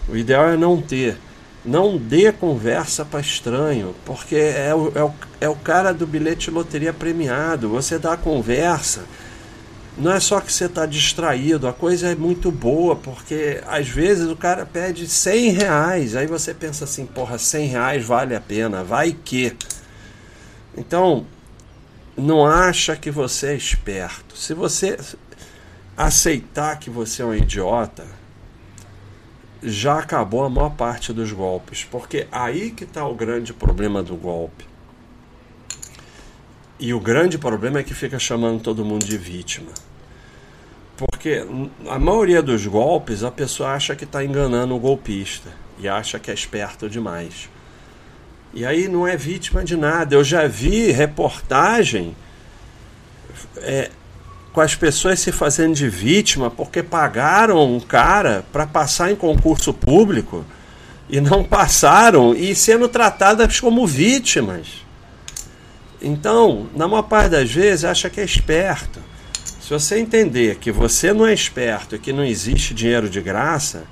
O 0.07 0.17
ideal 0.17 0.49
é 0.49 0.57
não 0.57 0.81
ter. 0.81 1.17
Não 1.63 1.97
dê 1.97 2.29
conversa 2.33 3.05
para 3.05 3.21
estranho, 3.21 3.95
porque 4.03 4.35
é 4.35 4.75
o, 4.75 4.91
é, 4.93 5.03
o, 5.03 5.13
é 5.39 5.49
o 5.49 5.55
cara 5.55 5.93
do 5.93 6.05
bilhete 6.05 6.49
de 6.49 6.51
loteria 6.51 6.91
premiado. 6.91 7.69
Você 7.69 7.97
dá 7.97 8.17
conversa, 8.17 9.05
não 9.97 10.11
é 10.11 10.19
só 10.19 10.41
que 10.41 10.51
você 10.51 10.65
está 10.65 10.85
distraído, 10.85 11.67
a 11.67 11.73
coisa 11.73 12.11
é 12.11 12.15
muito 12.15 12.51
boa, 12.51 12.95
porque 12.95 13.61
às 13.67 13.87
vezes 13.87 14.27
o 14.27 14.35
cara 14.35 14.65
pede 14.65 15.07
100 15.07 15.49
reais, 15.51 16.15
aí 16.15 16.25
você 16.25 16.53
pensa 16.53 16.85
assim, 16.85 17.05
porra, 17.05 17.37
100 17.37 17.67
reais 17.67 18.05
vale 18.05 18.35
a 18.35 18.41
pena, 18.41 18.83
vai 18.83 19.11
que. 19.11 19.55
Então, 20.75 21.25
não 22.17 22.45
acha 22.45 22.95
que 22.95 23.11
você 23.11 23.47
é 23.47 23.55
esperto. 23.55 24.35
Se 24.35 24.53
você 24.53 24.97
aceitar 25.95 26.79
que 26.79 26.89
você 26.89 27.21
é 27.21 27.25
um 27.25 27.35
idiota, 27.35 28.05
já 29.61 29.99
acabou 29.99 30.43
a 30.43 30.49
maior 30.49 30.71
parte 30.71 31.13
dos 31.13 31.31
golpes, 31.31 31.83
porque 31.83 32.27
aí 32.31 32.71
que 32.71 32.83
está 32.83 33.05
o 33.07 33.13
grande 33.13 33.53
problema 33.53 34.01
do 34.01 34.15
golpe. 34.15 34.72
E 36.79 36.93
o 36.93 36.99
grande 36.99 37.37
problema 37.37 37.79
é 37.79 37.83
que 37.83 37.93
fica 37.93 38.19
chamando 38.19 38.61
todo 38.61 38.83
mundo 38.83 39.05
de 39.05 39.17
vítima. 39.17 39.71
Porque 40.97 41.45
a 41.89 41.99
maioria 41.99 42.41
dos 42.41 42.65
golpes 42.65 43.23
a 43.23 43.31
pessoa 43.31 43.71
acha 43.71 43.95
que 43.95 44.03
está 44.03 44.23
enganando 44.23 44.75
o 44.75 44.79
golpista 44.79 45.49
e 45.79 45.87
acha 45.87 46.19
que 46.19 46.29
é 46.29 46.33
esperto 46.33 46.89
demais. 46.89 47.49
E 48.53 48.65
aí 48.65 48.87
não 48.87 49.07
é 49.07 49.17
vítima 49.17 49.63
de 49.63 49.75
nada. 49.75 50.15
Eu 50.15 50.23
já 50.23 50.47
vi 50.47 50.91
reportagem 50.91 52.15
é, 53.57 53.89
com 54.51 54.61
as 54.61 54.75
pessoas 54.75 55.19
se 55.19 55.31
fazendo 55.31 55.73
de 55.73 55.89
vítima 55.89 56.51
porque 56.51 56.83
pagaram 56.83 57.73
um 57.73 57.79
cara 57.79 58.45
para 58.53 58.67
passar 58.67 59.11
em 59.11 59.15
concurso 59.15 59.73
público 59.73 60.45
e 61.09 61.19
não 61.19 61.43
passaram 61.43 62.35
e 62.35 62.53
sendo 62.53 62.87
tratadas 62.87 63.59
como 63.59 63.87
vítimas. 63.87 64.82
Então, 66.03 66.67
na 66.75 66.85
maior 66.85 67.03
parte 67.03 67.29
das 67.29 67.49
vezes, 67.49 67.85
acha 67.85 68.09
que 68.09 68.19
é 68.19 68.25
esperto. 68.25 68.99
Se 69.61 69.69
você 69.69 69.97
entender 69.97 70.57
que 70.57 70.69
você 70.69 71.13
não 71.13 71.25
é 71.25 71.33
esperto 71.33 71.95
e 71.95 71.99
que 71.99 72.11
não 72.11 72.25
existe 72.25 72.73
dinheiro 72.73 73.09
de 73.09 73.21
graça, 73.21 73.85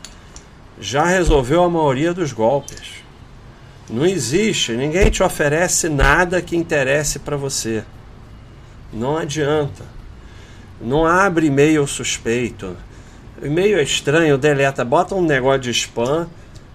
já 0.78 1.06
resolveu 1.06 1.64
a 1.64 1.70
maioria 1.70 2.14
dos 2.14 2.34
golpes. 2.34 3.02
Não 3.90 4.06
existe, 4.06 4.74
ninguém 4.74 5.10
te 5.10 5.24
oferece 5.24 5.88
nada 5.88 6.42
que 6.42 6.58
interesse 6.58 7.20
para 7.20 7.38
você. 7.38 7.86
Não 8.92 9.16
adianta. 9.16 9.86
Não 10.82 11.06
abre 11.06 11.48
e-mail 11.48 11.88
suspeito. 11.88 12.76
E-mail 13.42 13.80
é 13.80 13.84
estranho, 13.84 14.38
deleta, 14.38 14.84
bota 14.84 15.16
um 15.16 15.22
negócio 15.22 15.62
de 15.62 15.72
spam 15.72 16.28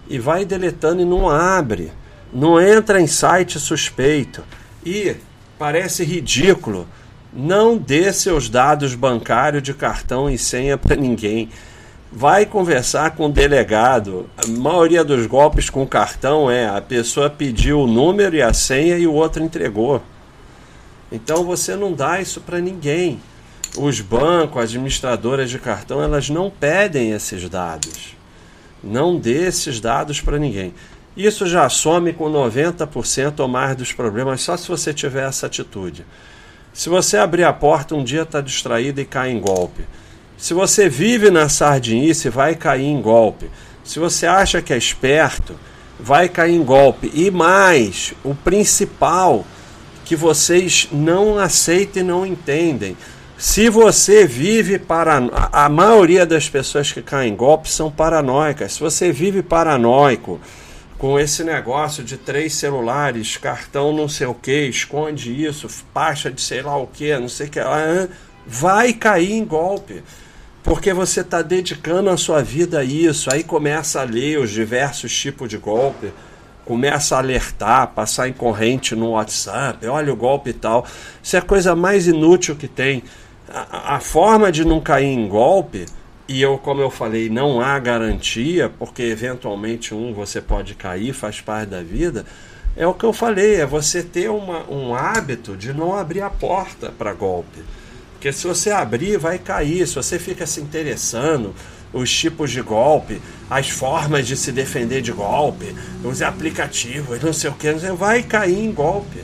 e 0.09 0.19
vai 0.19 0.47
deletando 0.47 1.03
e 1.03 1.05
não 1.05 1.29
abre. 1.29 1.93
Não 2.33 2.59
entra 2.61 3.01
em 3.01 3.07
site 3.07 3.61
suspeito. 3.61 4.43
E 4.85 5.17
parece 5.59 6.05
ridículo. 6.05 6.87
Não 7.33 7.77
dê 7.77 8.13
seus 8.13 8.49
dados 8.49 8.95
bancários 8.95 9.63
de 9.63 9.75
cartão 9.75 10.31
e 10.31 10.39
senha 10.39 10.79
para 10.79 10.97
ninguém 10.97 11.51
vai 12.11 12.47
conversar 12.47 13.11
com 13.11 13.27
o 13.27 13.33
delegado. 13.33 14.29
A 14.37 14.47
maioria 14.47 15.05
dos 15.05 15.27
golpes 15.27 15.69
com 15.69 15.87
cartão 15.87 16.51
é 16.51 16.67
a 16.67 16.81
pessoa 16.81 17.29
pediu 17.29 17.81
o 17.81 17.87
número 17.87 18.37
e 18.37 18.43
a 18.43 18.53
senha 18.55 18.97
e 18.97 19.07
o 19.07 19.13
outro 19.13 19.43
entregou. 19.43 20.03
Então 21.11 21.45
você 21.45 21.77
não 21.77 21.93
dá 21.93 22.21
isso 22.21 22.41
para 22.41 22.59
ninguém. 22.59 23.21
Os 23.77 24.01
bancos, 24.01 24.63
administradoras 24.63 25.51
de 25.51 25.59
cartão, 25.59 26.03
elas 26.03 26.31
não 26.31 26.51
pedem 26.51 27.11
esses 27.11 27.49
dados. 27.49 28.17
Não 28.83 29.19
dê 29.19 29.47
esses 29.49 29.81
dados 29.81 30.21
para 30.21 30.39
ninguém. 30.39 30.73
Isso 31.17 31.47
já 31.47 31.69
some 31.69 32.13
com 32.13 32.31
90% 32.31 33.41
ou 33.41 33.49
mais 33.49 33.75
dos 33.75 33.93
problemas 33.93 34.43
só 34.43 34.57
se 34.57 34.69
você 34.69 34.93
tiver 34.93 35.27
essa 35.27 35.47
atitude. 35.47 36.05
Se 36.75 36.91
você 36.91 37.17
abrir 37.17 37.45
a 37.45 37.53
porta, 37.55 37.95
um 37.95 38.05
dia 38.05 38.23
está 38.23 38.41
distraído 38.43 39.01
e 39.01 39.05
cai 39.07 39.31
em 39.31 39.41
golpe. 39.41 39.83
Se 40.37 40.53
você 40.53 40.91
vive 40.91 41.31
na 41.31 41.49
sardinice, 41.49 42.29
vai 42.29 42.55
cair 42.55 42.85
em 42.85 43.01
golpe. 43.01 43.51
Se 43.83 43.99
você 43.99 44.27
acha 44.27 44.61
que 44.61 44.75
é 44.75 44.77
esperto, 44.77 45.55
vai 45.99 46.29
cair 46.29 46.55
em 46.55 46.63
golpe. 46.63 47.11
E 47.15 47.31
mais, 47.31 48.13
o 48.23 48.35
principal 48.35 49.47
que 50.05 50.15
vocês 50.15 50.89
não 50.93 51.39
aceitam 51.39 52.03
e 52.03 52.05
não 52.05 52.27
entendem. 52.27 52.95
Se 53.39 53.71
você 53.71 54.27
vive 54.27 54.79
para 54.79 55.17
a 55.53 55.69
maioria 55.69 56.27
das 56.27 56.49
pessoas 56.49 56.93
que 56.93 57.01
caem 57.01 57.33
em 57.33 57.37
golpe 57.37 57.71
são 57.71 57.91
paranoicas. 57.91 58.75
Se 58.75 58.81
você 58.81 59.11
vive 59.11 59.43
paranoico, 59.43 60.39
com 60.99 61.19
esse 61.19 61.45
negócio 61.45 62.03
de 62.03 62.17
três 62.17 62.55
celulares, 62.55 63.37
cartão 63.37 63.93
não 63.93 64.09
sei 64.09 64.27
o 64.27 64.35
que, 64.35 64.67
esconde 64.67 65.45
isso, 65.45 65.69
pasta 65.93 66.31
de 66.31 66.41
sei 66.41 66.63
lá 66.63 66.77
o 66.77 66.87
que, 66.87 67.17
não 67.19 67.29
sei 67.29 67.49
o 67.49 67.51
que, 67.51 67.61
vai 68.47 68.93
cair 68.93 69.33
em 69.33 69.45
golpe. 69.45 70.03
Porque 70.63 70.93
você 70.93 71.21
está 71.21 71.43
dedicando 71.43 72.11
a 72.11 72.17
sua 72.17 72.43
vida 72.43 72.81
a 72.81 72.85
isso, 72.85 73.33
aí 73.33 73.45
começa 73.45 74.01
a 74.01 74.05
ler 74.05 74.41
os 74.41 74.51
diversos 74.51 75.17
tipos 75.17 75.49
de 75.49 75.59
golpe, 75.59 76.13
começa 76.65 77.15
a 77.15 77.19
alertar, 77.19 77.89
passar 77.89 78.29
em 78.29 78.33
corrente 78.33 78.97
no 78.97 79.11
WhatsApp, 79.11 79.87
olha 79.87 80.13
o 80.13 80.17
golpe 80.17 80.51
e 80.51 80.55
tal. 80.55 80.85
Isso 81.23 81.37
é 81.37 81.39
a 81.39 81.43
coisa 81.43 81.77
mais 81.77 82.09
inútil 82.09 82.57
que 82.57 82.67
tem. 82.67 83.05
A, 83.49 83.95
a 83.95 84.01
forma 84.01 84.51
de 84.51 84.65
não 84.65 84.81
cair 84.81 85.07
em 85.07 85.29
golpe 85.29 85.87
e 86.29 86.43
eu, 86.43 86.59
como 86.59 86.81
eu 86.81 86.91
falei, 86.91 87.29
não 87.29 87.61
há 87.61 87.79
garantia, 87.79 88.69
porque 88.69 89.03
eventualmente 89.03 89.95
um 89.95 90.13
você 90.13 90.41
pode 90.41 90.75
cair, 90.75 91.13
faz 91.13 91.41
parte 91.41 91.71
da 91.71 91.83
vida. 91.83 92.25
É 92.77 92.87
o 92.87 92.93
que 92.93 93.05
eu 93.05 93.13
falei, 93.13 93.57
é 93.57 93.67
você 93.67 94.03
ter 94.03 94.29
uma, 94.29 94.69
um 94.69 94.95
hábito 94.95 95.57
de 95.57 95.73
não 95.73 95.95
abrir 95.95 96.23
a 96.23 96.29
porta 96.29 96.91
para 96.91 97.13
golpe. 97.13 97.61
Porque 98.13 98.33
se 98.33 98.47
você 98.47 98.71
abrir, 98.71 99.19
vai 99.19 99.39
cair. 99.39 99.87
Se 99.87 99.95
você 99.95 100.19
fica 100.19 100.47
se 100.47 100.61
interessando, 100.61 101.55
os 101.93 102.11
tipos 102.13 102.51
de 102.51 102.61
golpe, 102.61 103.23
as 103.49 103.71
formas 103.71 104.27
de 104.27 104.37
se 104.37 104.51
defender 104.51 105.01
de 105.03 105.13
golpe, 105.13 105.75
os 106.05 106.21
aplicativos, 106.23 107.23
não 107.23 107.33
sei 107.33 107.51
o 107.51 107.55
que, 107.55 107.73
vai 107.73 108.23
cair 108.23 108.59
em 108.59 108.73
golpe. 108.73 109.21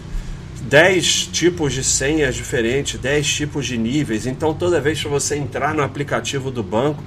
10 0.72 1.26
tipos 1.26 1.74
de 1.74 1.84
senhas 1.84 2.34
diferentes, 2.34 2.98
10 2.98 3.26
tipos 3.30 3.66
de 3.66 3.76
níveis. 3.76 4.26
Então, 4.26 4.54
toda 4.54 4.80
vez 4.80 5.02
que 5.02 5.06
você 5.06 5.36
entrar 5.36 5.74
no 5.74 5.82
aplicativo 5.82 6.50
do 6.50 6.62
banco, 6.62 7.04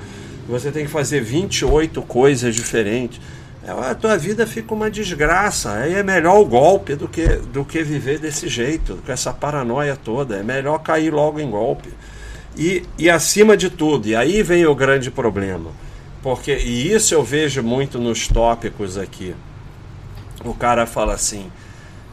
você 0.48 0.72
tem 0.72 0.86
que 0.86 0.92
fazer 0.92 1.22
28 1.22 2.00
coisas 2.04 2.54
diferentes. 2.54 3.20
É, 3.66 3.72
a 3.72 3.96
tua 3.96 4.20
vida 4.20 4.46
fica 4.46 4.72
uma 4.72 4.88
desgraça. 4.88 5.72
Aí 5.72 5.96
é 5.96 6.04
melhor 6.04 6.40
o 6.40 6.46
golpe 6.46 6.94
do 6.94 7.08
que, 7.08 7.26
do 7.26 7.66
que 7.66 7.82
viver 7.82 8.20
desse 8.20 8.48
jeito, 8.48 9.00
com 9.04 9.12
essa 9.12 9.34
paranoia 9.34 9.96
toda. 9.96 10.36
É 10.36 10.44
melhor 10.44 10.78
cair 10.84 11.12
logo 11.12 11.40
em 11.40 11.50
golpe. 11.50 11.90
E, 12.56 12.84
e 13.00 13.10
acima 13.10 13.58
de 13.58 13.72
tudo, 13.72 14.08
e 14.08 14.16
aí 14.16 14.44
vem 14.44 14.64
o 14.68 14.76
grande 14.76 15.10
problema. 15.10 15.72
Porque, 16.22 16.56
e 16.56 16.94
isso 16.94 17.16
eu 17.16 17.24
vejo 17.24 17.64
muito 17.64 17.98
nos 17.98 18.28
tópicos 18.28 18.96
aqui. 18.96 19.34
O 20.44 20.54
cara 20.54 20.86
fala 20.86 21.16
assim: 21.16 21.50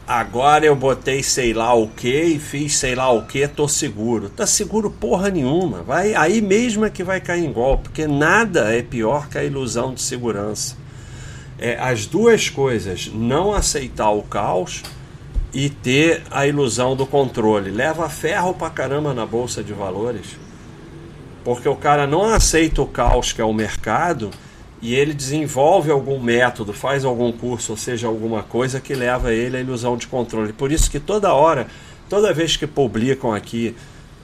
Agora 0.05 0.65
eu 0.65 0.75
botei 0.75 1.23
sei 1.23 1.53
lá 1.53 1.73
o 1.73 1.87
que 1.87 2.23
e 2.23 2.39
fiz 2.39 2.75
sei 2.75 2.93
lá 2.93 3.09
o 3.09 3.25
que, 3.25 3.47
tô 3.47 3.69
seguro. 3.69 4.29
Tá 4.29 4.45
seguro 4.45 4.91
porra 4.91 5.29
nenhuma. 5.29 5.81
Vai 5.81 6.13
aí 6.13 6.41
mesmo 6.41 6.83
é 6.83 6.89
que 6.89 7.03
vai 7.03 7.21
cair 7.21 7.45
em 7.45 7.53
golpe, 7.53 7.83
porque 7.83 8.05
nada 8.05 8.75
é 8.75 8.81
pior 8.81 9.29
que 9.29 9.37
a 9.37 9.43
ilusão 9.43 9.93
de 9.93 10.01
segurança. 10.01 10.75
É, 11.57 11.79
as 11.79 12.05
duas 12.05 12.49
coisas, 12.49 13.09
não 13.13 13.53
aceitar 13.53 14.11
o 14.11 14.23
caos 14.23 14.83
e 15.53 15.69
ter 15.69 16.23
a 16.29 16.45
ilusão 16.45 16.97
do 16.97 17.05
controle. 17.05 17.71
Leva 17.71 18.09
ferro 18.09 18.53
pra 18.53 18.69
caramba 18.69 19.13
na 19.13 19.25
bolsa 19.25 19.63
de 19.63 19.71
valores. 19.71 20.37
Porque 21.45 21.69
o 21.69 21.75
cara 21.77 22.05
não 22.05 22.25
aceita 22.25 22.81
o 22.81 22.87
caos 22.87 23.31
que 23.31 23.39
é 23.39 23.45
o 23.45 23.53
mercado 23.53 24.31
e 24.83 24.93
ele 24.93 25.13
desenvolve 25.13 25.89
algum 25.89 26.19
método, 26.19 26.73
faz 26.73 27.05
algum 27.05 27.31
curso, 27.31 27.71
ou 27.71 27.77
seja, 27.77 28.05
alguma 28.05 28.43
coisa 28.43 28.81
que 28.81 28.93
leva 28.93 29.33
ele 29.33 29.55
à 29.55 29.61
ilusão 29.61 29.95
de 29.95 30.07
controle. 30.07 30.51
Por 30.51 30.73
isso 30.73 30.91
que 30.91 30.99
toda 30.99 31.33
hora, 31.33 31.67
toda 32.09 32.33
vez 32.33 32.57
que 32.57 32.67
publicam 32.67 33.33
aqui 33.33 33.73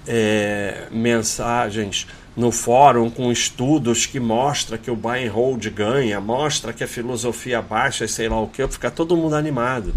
é, 0.06 0.88
mensagens 0.92 2.06
no 2.36 2.51
fórum 2.51 3.10
com 3.10 3.32
estudos 3.32 4.06
que 4.06 4.20
mostra 4.20 4.78
que 4.78 4.92
o 4.92 4.98
buy 4.98 5.25
and 5.25 5.32
hold 5.32 5.66
ganha, 5.70 6.20
mostra 6.20 6.74
que 6.74 6.84
a 6.84 6.88
filosofia 6.88 7.62
baixa 7.62 8.04
e 8.04 8.10
sei 8.10 8.28
lá 8.28 8.42
o 8.42 8.48
que, 8.48 8.68
fica 8.68 8.92
todo 8.92 9.16
mundo 9.16 9.36
animado. 9.36 9.94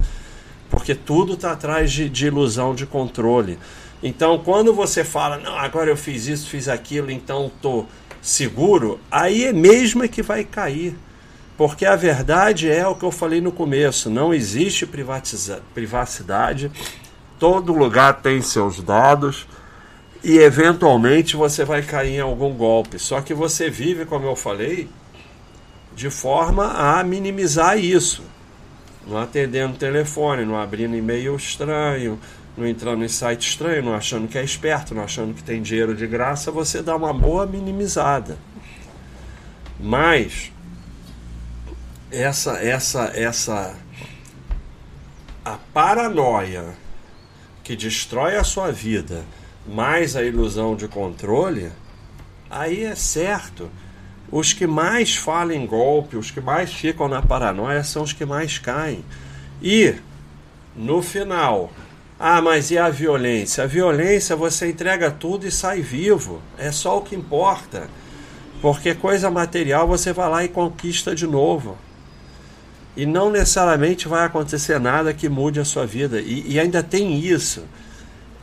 Porque 0.70 0.94
tudo 0.94 1.32
está 1.32 1.50
atrás 1.50 1.90
de, 1.90 2.08
de 2.08 2.26
ilusão 2.26 2.72
de 2.72 2.86
controle. 2.86 3.58
Então, 4.00 4.38
quando 4.38 4.72
você 4.72 5.02
fala, 5.02 5.38
não, 5.38 5.58
agora 5.58 5.90
eu 5.90 5.96
fiz 5.96 6.28
isso, 6.28 6.48
fiz 6.48 6.68
aquilo, 6.68 7.10
então 7.10 7.50
estou 7.52 7.88
seguro, 8.22 9.00
aí 9.10 9.44
é 9.44 9.52
mesmo 9.52 10.08
que 10.08 10.22
vai 10.22 10.44
cair. 10.44 10.96
Porque 11.56 11.84
a 11.84 11.96
verdade 11.96 12.70
é 12.70 12.86
o 12.86 12.94
que 12.94 13.04
eu 13.04 13.10
falei 13.10 13.40
no 13.40 13.52
começo: 13.52 14.08
não 14.08 14.32
existe 14.32 14.86
privacidade, 15.74 16.70
todo 17.38 17.74
lugar 17.74 18.22
tem 18.22 18.40
seus 18.40 18.80
dados 18.80 19.46
e 20.24 20.38
eventualmente 20.38 21.36
você 21.36 21.64
vai 21.64 21.82
cair 21.82 22.16
em 22.16 22.20
algum 22.20 22.54
golpe. 22.54 22.98
Só 22.98 23.20
que 23.20 23.34
você 23.34 23.68
vive, 23.68 24.06
como 24.06 24.26
eu 24.26 24.36
falei, 24.36 24.88
de 25.94 26.08
forma 26.08 26.72
a 26.72 27.02
minimizar 27.02 27.76
isso. 27.76 28.22
Não 29.06 29.18
atendendo 29.18 29.76
telefone, 29.76 30.44
não 30.44 30.56
abrindo 30.56 30.96
e-mail 30.96 31.34
estranho, 31.34 32.18
não 32.56 32.66
entrando 32.66 33.04
em 33.04 33.08
site 33.08 33.48
estranho, 33.48 33.82
não 33.82 33.94
achando 33.94 34.28
que 34.28 34.36
é 34.36 34.44
esperto, 34.44 34.94
não 34.94 35.02
achando 35.02 35.34
que 35.34 35.42
tem 35.42 35.62
dinheiro 35.62 35.94
de 35.94 36.06
graça, 36.06 36.50
você 36.50 36.82
dá 36.82 36.94
uma 36.94 37.12
boa 37.12 37.46
minimizada. 37.46 38.36
Mas 39.80 40.52
essa 42.10 42.52
essa 42.58 43.10
essa 43.14 43.74
a 45.44 45.58
paranoia 45.72 46.74
que 47.64 47.74
destrói 47.74 48.36
a 48.36 48.44
sua 48.44 48.70
vida, 48.70 49.24
mais 49.66 50.14
a 50.14 50.22
ilusão 50.22 50.76
de 50.76 50.86
controle, 50.88 51.72
aí 52.50 52.84
é 52.84 52.94
certo. 52.94 53.70
Os 54.30 54.52
que 54.52 54.66
mais 54.66 55.14
falam 55.14 55.54
em 55.54 55.66
golpe, 55.66 56.16
os 56.16 56.30
que 56.30 56.40
mais 56.40 56.72
ficam 56.72 57.06
na 57.06 57.20
paranoia 57.20 57.84
são 57.84 58.02
os 58.02 58.12
que 58.12 58.24
mais 58.24 58.58
caem. 58.58 59.04
E 59.60 59.94
no 60.74 61.02
final, 61.02 61.70
ah, 62.24 62.40
mas 62.40 62.70
e 62.70 62.78
a 62.78 62.88
violência? 62.88 63.64
A 63.64 63.66
violência 63.66 64.36
você 64.36 64.70
entrega 64.70 65.10
tudo 65.10 65.44
e 65.44 65.50
sai 65.50 65.80
vivo. 65.80 66.40
É 66.56 66.70
só 66.70 66.98
o 66.98 67.02
que 67.02 67.16
importa. 67.16 67.88
Porque 68.60 68.94
coisa 68.94 69.28
material 69.28 69.88
você 69.88 70.12
vai 70.12 70.30
lá 70.30 70.44
e 70.44 70.48
conquista 70.48 71.16
de 71.16 71.26
novo. 71.26 71.76
E 72.96 73.04
não 73.04 73.28
necessariamente 73.28 74.06
vai 74.06 74.24
acontecer 74.24 74.78
nada 74.78 75.12
que 75.12 75.28
mude 75.28 75.58
a 75.58 75.64
sua 75.64 75.84
vida. 75.84 76.20
E, 76.20 76.52
e 76.52 76.60
ainda 76.60 76.80
tem 76.80 77.18
isso. 77.18 77.64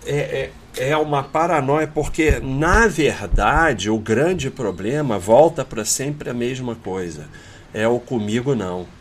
É, 0.05 0.51
é, 0.75 0.89
é 0.89 0.97
uma 0.97 1.23
paranoia, 1.23 1.87
porque 1.87 2.37
na 2.43 2.85
verdade 2.85 3.89
o 3.89 3.97
grande 3.97 4.51
problema 4.51 5.17
volta 5.17 5.63
para 5.63 5.85
sempre 5.85 6.29
a 6.29 6.33
mesma 6.33 6.75
coisa. 6.75 7.29
É 7.73 7.87
o 7.87 7.97
comigo 7.97 8.53
não. 8.53 8.98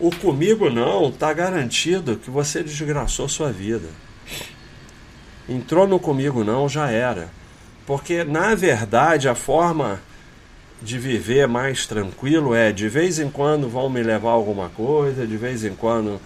O 0.00 0.14
comigo 0.14 0.70
não 0.70 1.08
está 1.08 1.32
garantido 1.32 2.16
que 2.16 2.30
você 2.30 2.62
desgraçou 2.62 3.28
sua 3.28 3.50
vida. 3.50 3.88
Entrou 5.48 5.88
no 5.88 5.98
comigo 5.98 6.44
não, 6.44 6.68
já 6.68 6.88
era. 6.88 7.30
Porque 7.84 8.22
na 8.22 8.54
verdade 8.54 9.28
a 9.28 9.34
forma 9.34 10.00
de 10.80 10.98
viver 10.98 11.48
mais 11.48 11.84
tranquilo 11.86 12.54
é 12.54 12.70
de 12.70 12.88
vez 12.88 13.18
em 13.18 13.28
quando 13.28 13.68
vão 13.68 13.90
me 13.90 14.00
levar 14.00 14.30
alguma 14.30 14.68
coisa, 14.68 15.26
de 15.26 15.36
vez 15.36 15.64
em 15.64 15.74
quando 15.74 16.20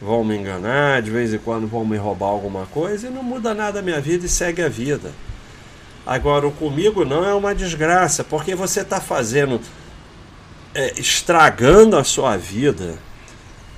vão 0.00 0.22
me 0.22 0.36
enganar, 0.36 1.02
de 1.02 1.10
vez 1.10 1.34
em 1.34 1.38
quando 1.38 1.66
vão 1.66 1.84
me 1.84 1.96
roubar 1.96 2.28
alguma 2.28 2.66
coisa 2.66 3.08
e 3.08 3.10
não 3.10 3.24
muda 3.24 3.54
nada 3.54 3.80
a 3.80 3.82
minha 3.82 4.00
vida 4.00 4.26
e 4.26 4.28
segue 4.28 4.62
a 4.62 4.68
vida. 4.68 5.10
Agora, 6.06 6.46
o 6.46 6.52
comigo 6.52 7.04
não 7.04 7.24
é 7.24 7.34
uma 7.34 7.52
desgraça, 7.52 8.22
porque 8.22 8.54
você 8.54 8.82
está 8.82 9.00
fazendo, 9.00 9.60
é, 10.72 10.92
estragando 11.00 11.96
a 11.96 12.04
sua 12.04 12.36
vida 12.36 12.96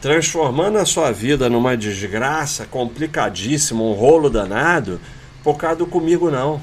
transformando 0.00 0.78
a 0.78 0.84
sua 0.84 1.10
vida 1.10 1.48
numa 1.48 1.76
desgraça 1.76 2.66
complicadíssima, 2.66 3.82
um 3.82 3.92
rolo 3.92 4.30
danado, 4.30 5.00
por 5.42 5.56
causa 5.56 5.76
do 5.76 5.86
comigo 5.86 6.30
não. 6.30 6.60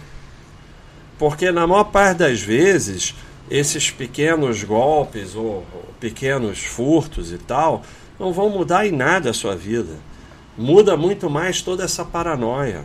Porque 1.17 1.51
na 1.51 1.65
maior 1.65 1.85
parte 1.85 2.19
das 2.19 2.41
vezes, 2.41 3.15
esses 3.49 3.91
pequenos 3.91 4.63
golpes 4.63 5.35
ou, 5.35 5.65
pequenos 5.99 6.59
furtos 6.59 7.31
e 7.31 7.37
tal, 7.37 7.83
não 8.19 8.31
vão 8.31 8.49
mudar 8.49 8.85
em 8.85 8.91
nada 8.91 9.29
a 9.29 9.33
sua 9.33 9.55
vida. 9.55 9.97
Muda 10.57 10.95
muito 10.95 11.29
mais 11.29 11.61
toda 11.61 11.83
essa 11.83 12.05
paranoia. 12.05 12.83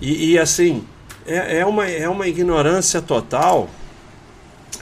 E, 0.00 0.32
e 0.32 0.38
assim, 0.38 0.84
é, 1.26 1.58
é, 1.58 1.66
uma, 1.66 1.88
é 1.88 2.08
uma 2.08 2.26
ignorância 2.26 3.00
total, 3.00 3.68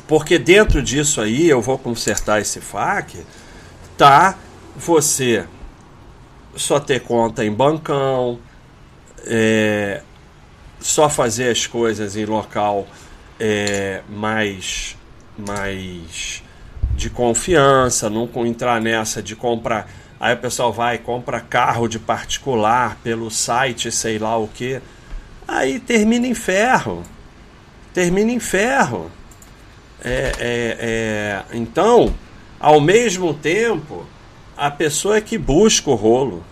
porque 0.07 0.38
dentro 0.38 0.83
disso 0.83 1.21
aí, 1.21 1.49
eu 1.49 1.61
vou 1.61 1.79
consertar 1.79 2.40
esse 2.40 2.61
FAQ, 2.61 3.25
tá 4.01 4.35
você 4.75 5.45
só 6.57 6.81
ter 6.81 7.01
conta 7.01 7.45
em 7.45 7.53
bancão, 7.53 8.39
é, 9.27 10.01
só 10.81 11.11
fazer 11.11 11.51
as 11.51 11.67
coisas 11.67 12.17
em 12.17 12.25
local 12.25 12.87
é, 13.39 14.01
mais, 14.09 14.97
mais 15.37 16.43
de 16.95 17.11
confiança, 17.11 18.09
não 18.09 18.27
entrar 18.47 18.81
nessa 18.81 19.23
de 19.23 19.37
comprar. 19.37 19.87
Aí 20.19 20.33
o 20.33 20.39
pessoal 20.39 20.73
vai 20.73 20.97
compra 20.97 21.39
carro 21.39 21.87
de 21.87 21.99
particular 21.99 22.97
pelo 23.05 23.31
site, 23.31 23.93
sei 23.93 24.19
lá 24.19 24.35
o 24.39 24.49
que. 24.49 24.81
Aí 25.47 25.79
termina 25.79 26.27
em 26.27 26.35
ferro. 26.35 27.03
Termina 27.93 28.33
em 28.33 28.41
ferro. 28.41 29.11
É, 30.03 30.33
é, 30.39 30.77
é, 30.81 31.43
então, 31.53 32.15
Ao 32.61 32.79
mesmo 32.79 33.33
tempo, 33.33 34.05
a 34.55 34.70
pessoa 34.70 35.18
que 35.23 35.38
busca 35.38 35.88
o 35.88 35.94
rolo, 35.94 36.44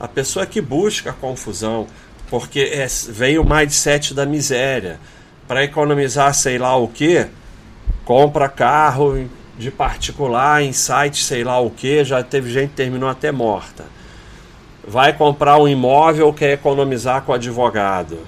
a 0.00 0.08
pessoa 0.08 0.46
que 0.46 0.58
busca 0.58 1.10
a 1.10 1.12
confusão, 1.12 1.86
porque 2.30 2.60
é, 2.60 2.86
vem 3.10 3.38
o 3.38 3.44
mindset 3.44 4.14
da 4.14 4.24
miséria. 4.24 4.98
Para 5.46 5.62
economizar 5.62 6.32
sei 6.32 6.56
lá 6.56 6.74
o 6.76 6.88
que, 6.88 7.26
compra 8.06 8.48
carro 8.48 9.28
de 9.58 9.70
particular 9.70 10.62
em 10.62 10.72
site 10.72 11.22
sei 11.22 11.44
lá 11.44 11.60
o 11.60 11.68
que, 11.68 12.02
já 12.04 12.22
teve 12.22 12.50
gente 12.50 12.70
que 12.70 12.76
terminou 12.76 13.10
até 13.10 13.30
morta. 13.30 13.84
Vai 14.82 15.12
comprar 15.12 15.58
um 15.58 15.68
imóvel, 15.68 16.32
quer 16.32 16.52
economizar 16.52 17.20
com 17.22 17.34
advogado. 17.34 18.18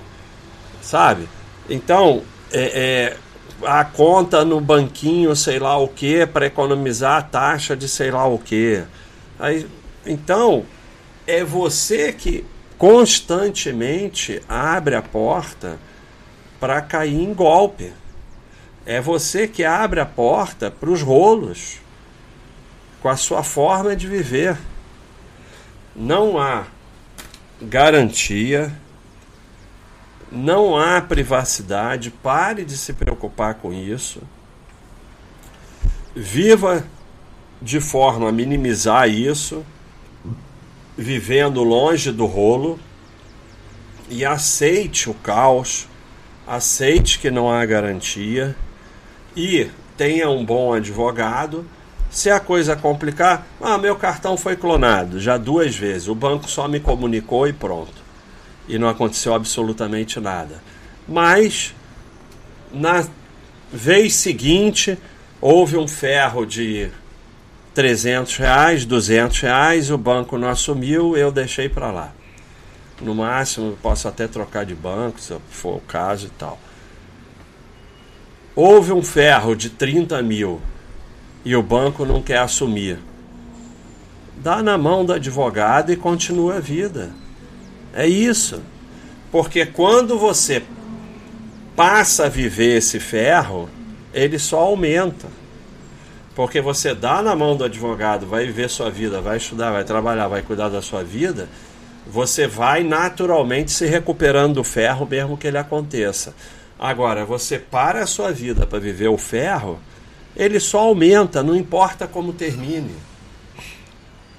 Sabe? 0.82 1.26
Então, 1.68 2.22
é, 2.52 2.60
é, 2.60 3.16
a 3.62 3.84
conta 3.84 4.44
no 4.44 4.60
banquinho, 4.60 5.34
sei 5.36 5.58
lá 5.58 5.76
o 5.78 5.88
que, 5.88 6.26
para 6.26 6.46
economizar 6.46 7.18
a 7.18 7.22
taxa 7.22 7.76
de 7.76 7.88
sei 7.88 8.10
lá 8.10 8.26
o 8.26 8.38
que. 8.38 8.82
Aí, 9.38 9.66
então, 10.06 10.64
é 11.26 11.44
você 11.44 12.12
que 12.12 12.44
constantemente 12.76 14.42
abre 14.48 14.94
a 14.94 15.02
porta 15.02 15.78
para 16.58 16.80
cair 16.82 17.20
em 17.20 17.32
golpe. 17.32 17.92
É 18.86 19.00
você 19.00 19.48
que 19.48 19.64
abre 19.64 20.00
a 20.00 20.06
porta 20.06 20.70
para 20.70 20.90
os 20.90 21.00
rolos 21.00 21.78
com 23.00 23.08
a 23.08 23.16
sua 23.16 23.42
forma 23.42 23.96
de 23.96 24.06
viver. 24.06 24.58
Não 25.96 26.38
há 26.38 26.64
garantia, 27.62 28.72
não 30.34 30.76
há 30.76 31.00
privacidade. 31.00 32.10
Pare 32.10 32.64
de 32.64 32.76
se 32.76 32.92
preocupar 32.92 33.54
com 33.54 33.72
isso. 33.72 34.20
Viva 36.14 36.84
de 37.62 37.80
forma 37.80 38.28
a 38.28 38.32
minimizar 38.32 39.08
isso 39.08 39.64
vivendo 40.96 41.62
longe 41.62 42.12
do 42.12 42.26
rolo 42.26 42.78
e 44.08 44.24
aceite 44.24 45.10
o 45.10 45.14
caos, 45.14 45.88
aceite 46.46 47.18
que 47.18 47.30
não 47.30 47.50
há 47.50 47.64
garantia 47.64 48.54
e 49.36 49.70
tenha 49.96 50.30
um 50.30 50.44
bom 50.44 50.72
advogado. 50.72 51.66
Se 52.10 52.30
a 52.30 52.38
coisa 52.38 52.76
complicar, 52.76 53.44
ah, 53.60 53.76
meu 53.76 53.96
cartão 53.96 54.36
foi 54.36 54.56
clonado 54.56 55.18
já 55.18 55.36
duas 55.36 55.74
vezes, 55.74 56.06
o 56.06 56.14
banco 56.14 56.48
só 56.48 56.68
me 56.68 56.78
comunicou 56.78 57.48
e 57.48 57.52
pronto. 57.52 58.03
E 58.68 58.78
não 58.78 58.88
aconteceu 58.88 59.34
absolutamente 59.34 60.18
nada. 60.20 60.62
Mas 61.06 61.74
na 62.72 63.06
vez 63.72 64.14
seguinte 64.14 64.98
houve 65.40 65.76
um 65.76 65.86
ferro 65.86 66.46
de 66.46 66.90
300 67.74 68.36
reais, 68.36 68.84
200 68.84 69.40
reais, 69.40 69.90
o 69.90 69.98
banco 69.98 70.38
não 70.38 70.48
assumiu, 70.48 71.16
eu 71.16 71.30
deixei 71.30 71.68
para 71.68 71.90
lá. 71.90 72.12
No 73.00 73.14
máximo, 73.14 73.76
posso 73.82 74.06
até 74.06 74.28
trocar 74.28 74.64
de 74.64 74.74
banco, 74.74 75.20
se 75.20 75.36
for 75.50 75.76
o 75.76 75.80
caso 75.80 76.26
e 76.26 76.30
tal. 76.30 76.58
Houve 78.54 78.92
um 78.92 79.02
ferro 79.02 79.56
de 79.56 79.68
30 79.68 80.22
mil 80.22 80.60
e 81.44 81.56
o 81.56 81.62
banco 81.62 82.04
não 82.04 82.22
quer 82.22 82.38
assumir. 82.38 82.98
Dá 84.36 84.62
na 84.62 84.78
mão 84.78 85.04
do 85.04 85.12
advogado 85.12 85.92
e 85.92 85.96
continua 85.96 86.56
a 86.56 86.60
vida. 86.60 87.10
É 87.94 88.06
isso. 88.06 88.60
Porque 89.30 89.64
quando 89.64 90.18
você 90.18 90.62
passa 91.76 92.26
a 92.26 92.28
viver 92.28 92.78
esse 92.78 92.98
ferro, 93.00 93.68
ele 94.12 94.38
só 94.38 94.60
aumenta. 94.60 95.28
Porque 96.34 96.60
você 96.60 96.94
dá 96.94 97.22
na 97.22 97.36
mão 97.36 97.56
do 97.56 97.64
advogado, 97.64 98.26
vai 98.26 98.44
viver 98.46 98.68
sua 98.68 98.90
vida, 98.90 99.20
vai 99.20 99.36
estudar, 99.36 99.70
vai 99.70 99.84
trabalhar, 99.84 100.26
vai 100.26 100.42
cuidar 100.42 100.68
da 100.68 100.82
sua 100.82 101.04
vida, 101.04 101.48
você 102.06 102.46
vai 102.46 102.82
naturalmente 102.82 103.70
se 103.70 103.86
recuperando 103.86 104.54
do 104.54 104.64
ferro, 104.64 105.06
mesmo 105.06 105.38
que 105.38 105.46
ele 105.46 105.58
aconteça. 105.58 106.34
Agora, 106.78 107.24
você 107.24 107.56
para 107.58 108.02
a 108.02 108.06
sua 108.06 108.32
vida 108.32 108.66
para 108.66 108.80
viver 108.80 109.08
o 109.08 109.16
ferro, 109.16 109.78
ele 110.36 110.58
só 110.58 110.80
aumenta, 110.80 111.42
não 111.42 111.54
importa 111.54 112.08
como 112.08 112.32
termine. 112.32 112.96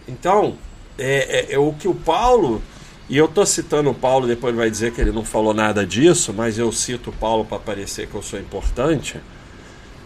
Então, 0.05 0.57
é, 0.97 1.47
é, 1.51 1.53
é 1.53 1.59
o 1.59 1.71
que 1.73 1.87
o 1.87 1.95
Paulo, 1.95 2.61
e 3.09 3.17
eu 3.17 3.25
estou 3.25 3.45
citando 3.45 3.89
o 3.89 3.93
Paulo, 3.93 4.27
depois 4.27 4.51
ele 4.51 4.61
vai 4.61 4.69
dizer 4.69 4.91
que 4.91 5.01
ele 5.01 5.11
não 5.11 5.23
falou 5.23 5.53
nada 5.53 5.85
disso, 5.85 6.33
mas 6.33 6.57
eu 6.57 6.71
cito 6.71 7.09
o 7.09 7.13
Paulo 7.13 7.45
para 7.45 7.59
parecer 7.59 8.07
que 8.07 8.15
eu 8.15 8.23
sou 8.23 8.39
importante 8.39 9.19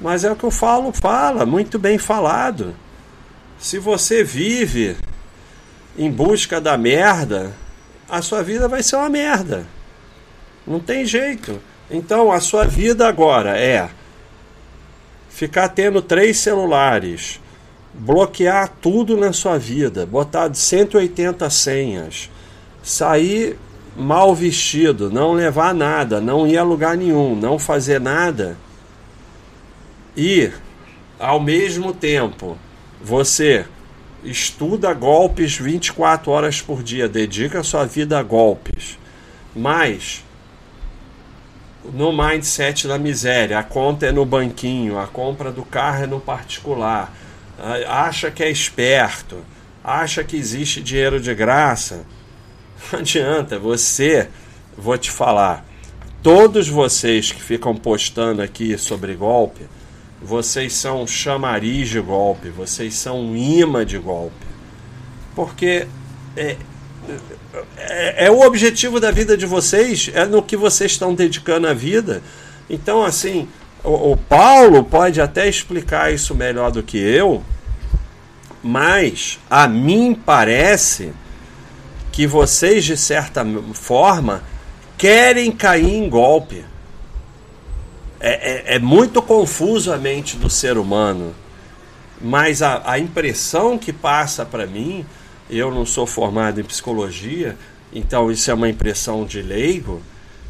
mas 0.01 0.23
é 0.23 0.31
o 0.31 0.35
que 0.35 0.45
eu 0.45 0.51
falo, 0.51 0.93
fala, 0.93 1.45
muito 1.45 1.77
bem 1.77 1.97
falado. 1.97 2.73
Se 3.57 3.77
você 3.77 4.23
vive 4.23 4.95
em 5.97 6.09
busca 6.09 6.61
da 6.61 6.77
merda, 6.77 7.53
a 8.07 8.21
sua 8.21 8.41
vida 8.41 8.67
vai 8.67 8.81
ser 8.81 8.95
uma 8.95 9.09
merda. 9.09 9.67
Não 10.65 10.79
tem 10.79 11.05
jeito. 11.05 11.59
Então 11.91 12.31
a 12.31 12.39
sua 12.39 12.65
vida 12.65 13.07
agora 13.07 13.57
é 13.57 13.89
ficar 15.29 15.67
tendo 15.69 16.01
três 16.01 16.37
celulares, 16.37 17.41
bloquear 17.93 18.71
tudo 18.81 19.17
na 19.17 19.33
sua 19.33 19.57
vida, 19.57 20.05
botar 20.05 20.53
180 20.53 21.49
senhas, 21.49 22.29
sair 22.81 23.57
mal 23.95 24.33
vestido, 24.33 25.09
não 25.11 25.33
levar 25.33 25.73
nada, 25.73 26.21
não 26.21 26.47
ir 26.47 26.57
a 26.57 26.63
lugar 26.63 26.95
nenhum, 26.95 27.35
não 27.35 27.59
fazer 27.59 27.99
nada 27.99 28.57
e, 30.21 30.51
ao 31.17 31.39
mesmo 31.39 31.93
tempo, 31.93 32.57
você 33.01 33.65
estuda 34.21 34.93
golpes 34.93 35.55
24 35.57 36.29
horas 36.29 36.61
por 36.61 36.83
dia, 36.83 37.07
dedica 37.07 37.63
sua 37.63 37.85
vida 37.85 38.19
a 38.19 38.23
golpes, 38.23 38.99
mas 39.55 40.23
no 41.93 42.11
mindset 42.11 42.85
da 42.85 42.97
miséria, 42.97 43.59
a 43.59 43.63
conta 43.63 44.07
é 44.07 44.11
no 44.11 44.25
banquinho, 44.25 44.99
a 44.99 45.07
compra 45.07 45.53
do 45.53 45.63
carro 45.63 46.03
é 46.03 46.07
no 46.07 46.19
particular, 46.19 47.13
acha 47.87 48.29
que 48.29 48.43
é 48.43 48.49
esperto, 48.49 49.37
acha 49.81 50.21
que 50.21 50.35
existe 50.35 50.81
dinheiro 50.81 51.17
de 51.17 51.33
graça. 51.33 52.05
Não 52.91 52.99
adianta, 52.99 53.59
você, 53.59 54.29
vou 54.77 54.97
te 54.97 55.11
falar, 55.11 55.65
todos 56.23 56.67
vocês 56.67 57.31
que 57.31 57.41
ficam 57.41 57.75
postando 57.75 58.41
aqui 58.41 58.77
sobre 58.77 59.13
golpe, 59.13 59.61
vocês 60.21 60.73
são 60.73 61.07
chamariz 61.07 61.89
de 61.89 61.99
golpe, 61.99 62.49
vocês 62.49 62.93
são 62.95 63.35
imã 63.35 63.85
de 63.85 63.97
golpe. 63.97 64.45
Porque 65.35 65.87
é, 66.35 66.57
é, 67.77 68.25
é, 68.25 68.31
o 68.31 68.41
objetivo 68.41 68.99
da 68.99 69.11
vida 69.11 69.37
de 69.37 69.45
vocês, 69.45 70.11
é 70.13 70.25
no 70.25 70.43
que 70.43 70.57
vocês 70.57 70.91
estão 70.91 71.13
dedicando 71.13 71.67
a 71.67 71.73
vida. 71.73 72.21
Então, 72.69 73.03
assim, 73.03 73.47
o, 73.83 74.11
o 74.11 74.17
Paulo 74.17 74.83
pode 74.83 75.21
até 75.21 75.47
explicar 75.47 76.13
isso 76.13 76.35
melhor 76.35 76.71
do 76.71 76.83
que 76.83 76.97
eu, 76.97 77.43
mas 78.61 79.39
a 79.49 79.67
mim 79.67 80.13
parece 80.13 81.13
que 82.11 82.27
vocês, 82.27 82.83
de 82.85 82.97
certa 82.97 83.45
forma, 83.73 84.43
querem 84.97 85.51
cair 85.51 85.93
em 85.95 86.09
golpe. 86.09 86.65
É, 88.19 88.73
é, 88.73 88.75
é, 88.75 88.79
muito 88.79 89.21
confuso 89.21 89.93
a 89.93 89.97
mente 89.97 90.35
do 90.35 90.49
ser 90.49 90.77
humano, 90.77 91.33
mas 92.19 92.61
a, 92.61 92.81
a 92.85 92.99
impressão 92.99 93.77
que 93.77 93.93
passa 93.93 94.45
para 94.45 94.67
mim, 94.67 95.05
eu 95.49 95.73
não 95.73 95.85
sou 95.85 96.05
formado 96.05 96.59
em 96.59 96.63
psicologia, 96.65 97.57
então 97.93 98.29
isso 98.29 98.51
é 98.51 98.53
uma 98.53 98.67
impressão 98.67 99.25
de 99.25 99.41
leigo, 99.41 100.01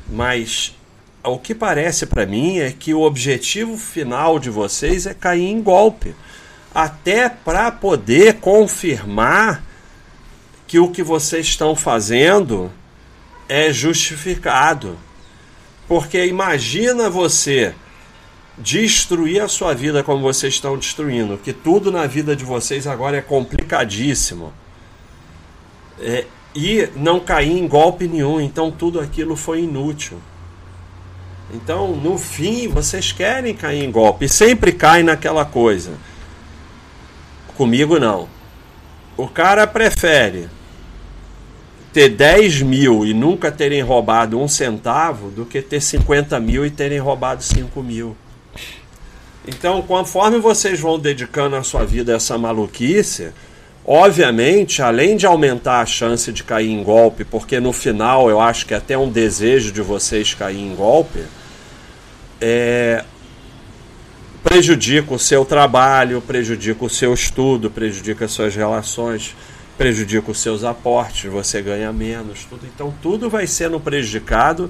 mas 0.09 0.75
o 1.23 1.37
que 1.37 1.53
parece 1.53 2.07
para 2.07 2.25
mim 2.25 2.57
é 2.57 2.71
que 2.71 2.91
o 2.91 3.01
objetivo 3.01 3.77
final 3.77 4.39
de 4.39 4.49
vocês 4.49 5.05
é 5.05 5.13
cair 5.13 5.47
em 5.47 5.61
golpe, 5.61 6.15
até 6.73 7.29
para 7.29 7.71
poder 7.71 8.35
confirmar 8.35 9.63
que 10.69 10.79
o 10.79 10.89
que 10.89 11.03
vocês 11.03 11.47
estão 11.47 11.75
fazendo 11.75 12.71
é 13.49 13.73
justificado 13.73 14.97
porque 15.89 16.23
imagina 16.27 17.09
você 17.09 17.73
destruir 18.55 19.41
a 19.41 19.47
sua 19.47 19.73
vida 19.73 20.03
como 20.03 20.21
vocês 20.21 20.53
estão 20.53 20.77
destruindo, 20.77 21.39
que 21.39 21.51
tudo 21.51 21.91
na 21.91 22.05
vida 22.05 22.35
de 22.35 22.45
vocês 22.45 22.85
agora 22.85 23.17
é 23.17 23.21
complicadíssimo. 23.21 24.53
É, 25.99 26.27
e 26.53 26.87
não 26.95 27.19
cair 27.19 27.57
em 27.57 27.67
golpe 27.67 28.07
nenhum, 28.07 28.39
então 28.39 28.69
tudo 28.69 28.99
aquilo 28.99 29.35
foi 29.35 29.61
inútil. 29.61 30.19
Então, 31.51 31.95
no 31.95 32.19
fim, 32.19 32.67
vocês 32.67 33.11
querem 33.11 33.55
cair 33.55 33.83
em 33.83 33.91
golpe 33.91 34.29
sempre 34.29 34.71
caem 34.71 35.03
naquela 35.03 35.45
coisa. 35.45 35.93
Comigo 37.57 37.99
não. 37.99 38.29
O 39.17 39.27
cara 39.27 39.65
prefere 39.65 40.47
ter 41.91 42.09
10 42.09 42.61
mil 42.61 43.05
e 43.05 43.13
nunca 43.13 43.51
terem 43.51 43.81
roubado 43.81 44.39
um 44.39 44.47
centavo 44.47 45.29
do 45.31 45.45
que 45.45 45.61
ter 45.61 45.81
50 45.81 46.39
mil 46.39 46.65
e 46.65 46.69
terem 46.69 46.99
roubado 46.99 47.43
5 47.43 47.81
mil. 47.81 48.15
Então, 49.47 49.81
conforme 49.81 50.37
vocês 50.37 50.79
vão 50.79 50.99
dedicando 50.99 51.55
a 51.55 51.63
sua 51.63 51.83
vida 51.83 52.13
a 52.13 52.15
essa 52.17 52.37
maluquice, 52.37 53.31
obviamente, 53.85 54.81
além 54.81 55.17
de 55.17 55.25
aumentar 55.25 55.81
a 55.81 55.85
chance 55.85 56.31
de 56.31 56.43
cair 56.43 56.69
em 56.69 56.83
golpe, 56.83 57.23
porque 57.23 57.59
no 57.59 57.73
final 57.73 58.29
eu 58.29 58.39
acho 58.39 58.65
que 58.65 58.73
é 58.73 58.77
até 58.77 58.95
um 58.97 59.09
desejo 59.09 59.71
de 59.71 59.81
vocês 59.81 60.35
cair 60.35 60.59
em 60.59 60.75
golpe, 60.75 61.23
é, 62.39 63.03
prejudica 64.43 65.13
o 65.13 65.19
seu 65.19 65.43
trabalho, 65.43 66.21
prejudica 66.21 66.85
o 66.85 66.89
seu 66.89 67.13
estudo, 67.13 67.71
prejudica 67.71 68.25
as 68.25 68.31
suas 68.31 68.55
relações, 68.55 69.35
prejudica 69.79 70.29
os 70.29 70.41
seus 70.41 70.65
aportes, 70.65 71.31
você 71.31 71.61
ganha 71.61 71.93
menos, 71.93 72.43
tudo. 72.43 72.67
Então 72.67 72.93
tudo 73.01 73.29
vai 73.29 73.47
sendo 73.47 73.79
prejudicado 73.79 74.69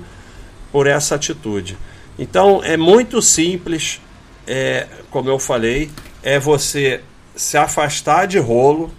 por 0.71 0.85
essa 0.85 1.15
atitude. 1.15 1.75
Então 2.19 2.63
é 2.63 2.77
muito 2.77 3.19
simples, 3.19 3.99
é, 4.45 4.85
como 5.09 5.27
eu 5.27 5.39
falei, 5.39 5.89
é 6.21 6.37
você 6.37 7.01
se 7.35 7.57
afastar 7.57 8.27
de 8.27 8.37
rolo, 8.37 8.91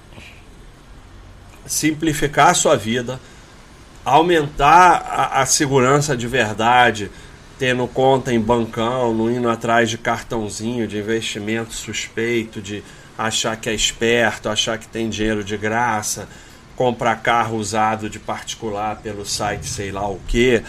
simplificar 1.64 2.49
a 2.49 2.55
sua 2.55 2.77
vida, 2.77 3.20
aumentar 4.05 5.07
a, 5.07 5.42
a 5.42 5.46
segurança 5.46 6.16
de 6.16 6.27
verdade, 6.27 7.09
tendo 7.57 7.87
conta 7.87 8.33
em 8.33 8.40
bancão, 8.40 9.14
não 9.14 9.31
indo 9.31 9.49
atrás 9.49 9.88
de 9.88 9.96
cartãozinho 9.96 10.88
de 10.88 10.99
investimento 10.99 11.73
suspeito, 11.73 12.61
de 12.61 12.83
achar 13.26 13.56
que 13.56 13.68
é 13.68 13.74
esperto, 13.74 14.48
achar 14.48 14.78
que 14.78 14.88
tem 14.88 15.09
dinheiro 15.09 15.44
de 15.44 15.56
graça, 15.56 16.28
comprar 16.76 17.16
carro 17.16 17.56
usado 17.56 18.09
de 18.09 18.18
particular 18.18 18.96
pelo 19.02 19.26
site 19.26 19.66
sei 19.66 19.92
lá 19.92 20.09
o 20.09 20.18
que, 20.26 20.62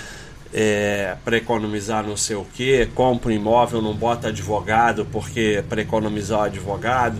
é, 0.53 1.15
para 1.23 1.37
economizar 1.37 2.03
não 2.05 2.17
sei 2.17 2.35
o 2.35 2.45
que, 2.45 2.85
compra 2.87 3.29
um 3.29 3.33
imóvel, 3.33 3.81
não 3.81 3.95
bota 3.95 4.27
advogado 4.27 5.07
porque 5.11 5.63
para 5.69 5.81
economizar 5.81 6.39
o 6.39 6.43
advogado, 6.43 7.17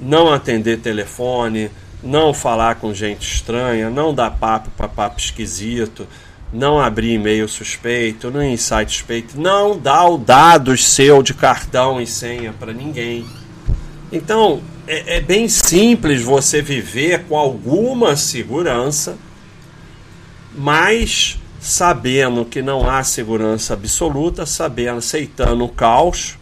não 0.00 0.32
atender 0.32 0.78
telefone, 0.78 1.70
não 2.02 2.32
falar 2.32 2.76
com 2.76 2.94
gente 2.94 3.34
estranha, 3.34 3.90
não 3.90 4.14
dar 4.14 4.30
papo 4.30 4.70
para 4.70 4.88
papo 4.88 5.20
esquisito 5.20 6.06
não 6.54 6.80
abrir 6.80 7.14
e-mail 7.14 7.48
suspeito, 7.48 8.30
nem 8.30 8.56
site 8.56 8.92
suspeito, 8.92 9.38
não 9.38 9.76
dá 9.76 10.08
o 10.08 10.16
dados 10.16 10.86
seu 10.86 11.20
de 11.20 11.34
cartão 11.34 12.00
e 12.00 12.06
senha 12.06 12.52
para 12.52 12.72
ninguém. 12.72 13.26
Então 14.14 14.62
é, 14.86 15.16
é, 15.16 15.20
bem 15.20 15.48
simples 15.48 16.22
você 16.22 16.62
viver 16.62 17.24
com 17.24 17.36
alguma 17.36 18.14
segurança, 18.14 19.18
mas 20.54 21.36
sabendo 21.60 22.44
que 22.44 22.62
não 22.62 22.88
há 22.88 23.02
segurança 23.02 23.74
absoluta, 23.74 24.46
sabendo, 24.46 24.98
aceitando 24.98 25.64
o 25.64 25.68
caos 25.68 26.38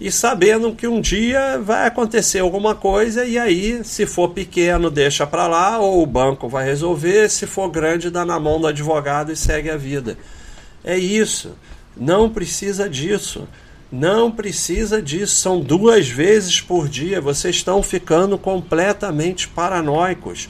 e 0.00 0.10
sabendo 0.10 0.74
que 0.74 0.88
um 0.88 1.02
dia 1.02 1.60
vai 1.62 1.86
acontecer 1.86 2.38
alguma 2.38 2.74
coisa 2.74 3.26
e 3.26 3.38
aí, 3.38 3.84
se 3.84 4.06
for 4.06 4.30
pequeno, 4.30 4.90
deixa 4.90 5.26
para 5.26 5.46
lá 5.46 5.78
ou 5.78 6.02
o 6.02 6.06
banco 6.06 6.48
vai 6.48 6.64
resolver, 6.64 7.28
se 7.28 7.46
for 7.46 7.68
grande, 7.68 8.08
dá 8.08 8.24
na 8.24 8.40
mão 8.40 8.58
do 8.58 8.66
advogado 8.66 9.30
e 9.30 9.36
segue 9.36 9.68
a 9.68 9.76
vida. 9.76 10.16
É 10.82 10.96
isso. 10.96 11.52
Não 11.94 12.30
precisa 12.30 12.88
disso. 12.88 13.46
Não 13.90 14.30
precisa 14.30 15.00
disso. 15.00 15.36
São 15.36 15.60
duas 15.60 16.08
vezes 16.08 16.60
por 16.60 16.88
dia. 16.88 17.20
Vocês 17.20 17.56
estão 17.56 17.82
ficando 17.82 18.36
completamente 18.36 19.48
paranoicos. 19.48 20.48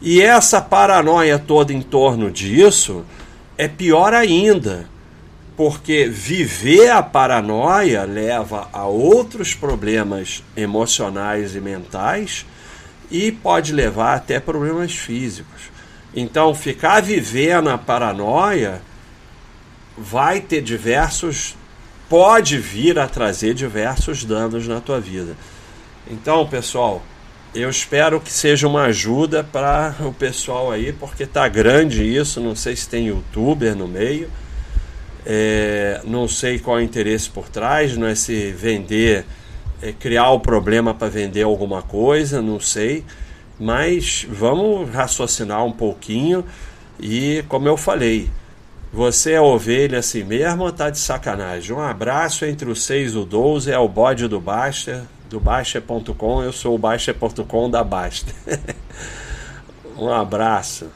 E 0.00 0.20
essa 0.20 0.60
paranoia 0.60 1.38
toda 1.38 1.72
em 1.72 1.82
torno 1.82 2.30
disso 2.30 3.04
é 3.56 3.66
pior 3.68 4.12
ainda 4.12 4.86
porque 5.56 6.08
viver 6.08 6.90
a 6.90 7.02
paranoia 7.02 8.04
leva 8.04 8.68
a 8.72 8.84
outros 8.86 9.54
problemas 9.54 10.42
emocionais 10.56 11.54
e 11.54 11.60
mentais 11.60 12.44
e 13.10 13.30
pode 13.30 13.72
levar 13.72 14.16
até 14.16 14.40
problemas 14.40 14.92
físicos. 14.92 15.70
Então, 16.14 16.54
ficar 16.54 17.00
vivendo 17.00 17.70
a 17.70 17.78
paranoia 17.78 18.82
vai 19.96 20.40
ter 20.40 20.60
diversos 20.60 21.56
pode 22.14 22.58
vir 22.58 22.96
a 22.96 23.08
trazer 23.08 23.54
diversos 23.54 24.24
danos 24.24 24.68
na 24.68 24.80
tua 24.80 25.00
vida. 25.00 25.36
Então, 26.08 26.46
pessoal, 26.46 27.02
eu 27.52 27.68
espero 27.68 28.20
que 28.20 28.32
seja 28.32 28.68
uma 28.68 28.84
ajuda 28.84 29.42
para 29.42 29.96
o 30.00 30.12
pessoal 30.12 30.70
aí, 30.70 30.92
porque 30.92 31.26
tá 31.26 31.48
grande 31.48 32.04
isso, 32.04 32.40
não 32.40 32.54
sei 32.54 32.76
se 32.76 32.88
tem 32.88 33.08
youtuber 33.08 33.74
no 33.74 33.88
meio 33.88 34.30
é, 35.26 36.00
não 36.04 36.28
sei 36.28 36.58
qual 36.58 36.78
é 36.78 36.82
o 36.82 36.84
interesse 36.84 37.30
por 37.30 37.48
trás, 37.48 37.96
não 37.96 38.06
é 38.06 38.14
se 38.14 38.52
vender, 38.52 39.24
é, 39.80 39.92
criar 39.92 40.30
o 40.30 40.40
problema 40.40 40.92
para 40.92 41.08
vender 41.08 41.42
alguma 41.42 41.82
coisa, 41.82 42.42
não 42.42 42.60
sei. 42.60 43.04
Mas 43.58 44.26
vamos 44.28 44.90
raciocinar 44.90 45.64
um 45.64 45.72
pouquinho 45.72 46.44
e, 47.00 47.44
como 47.48 47.68
eu 47.68 47.76
falei, 47.76 48.28
você 48.94 49.32
é 49.32 49.40
ovelha 49.40 49.98
assim 49.98 50.22
mesmo 50.22 50.62
ou 50.62 50.72
tá 50.72 50.88
de 50.88 50.98
sacanagem? 50.98 51.74
Um 51.74 51.80
abraço 51.80 52.44
entre 52.44 52.70
os 52.70 52.84
6 52.84 53.14
e 53.14 53.18
o 53.18 53.24
12, 53.24 53.72
é 53.72 53.78
o 53.78 53.88
bode 53.88 54.28
do 54.28 54.40
Baster, 54.40 55.02
do 55.28 55.40
Baster.com, 55.40 56.44
eu 56.44 56.52
sou 56.52 56.76
o 56.76 56.78
Baster.com 56.78 57.68
da 57.68 57.82
Baster. 57.82 58.32
um 59.98 60.08
abraço. 60.08 60.86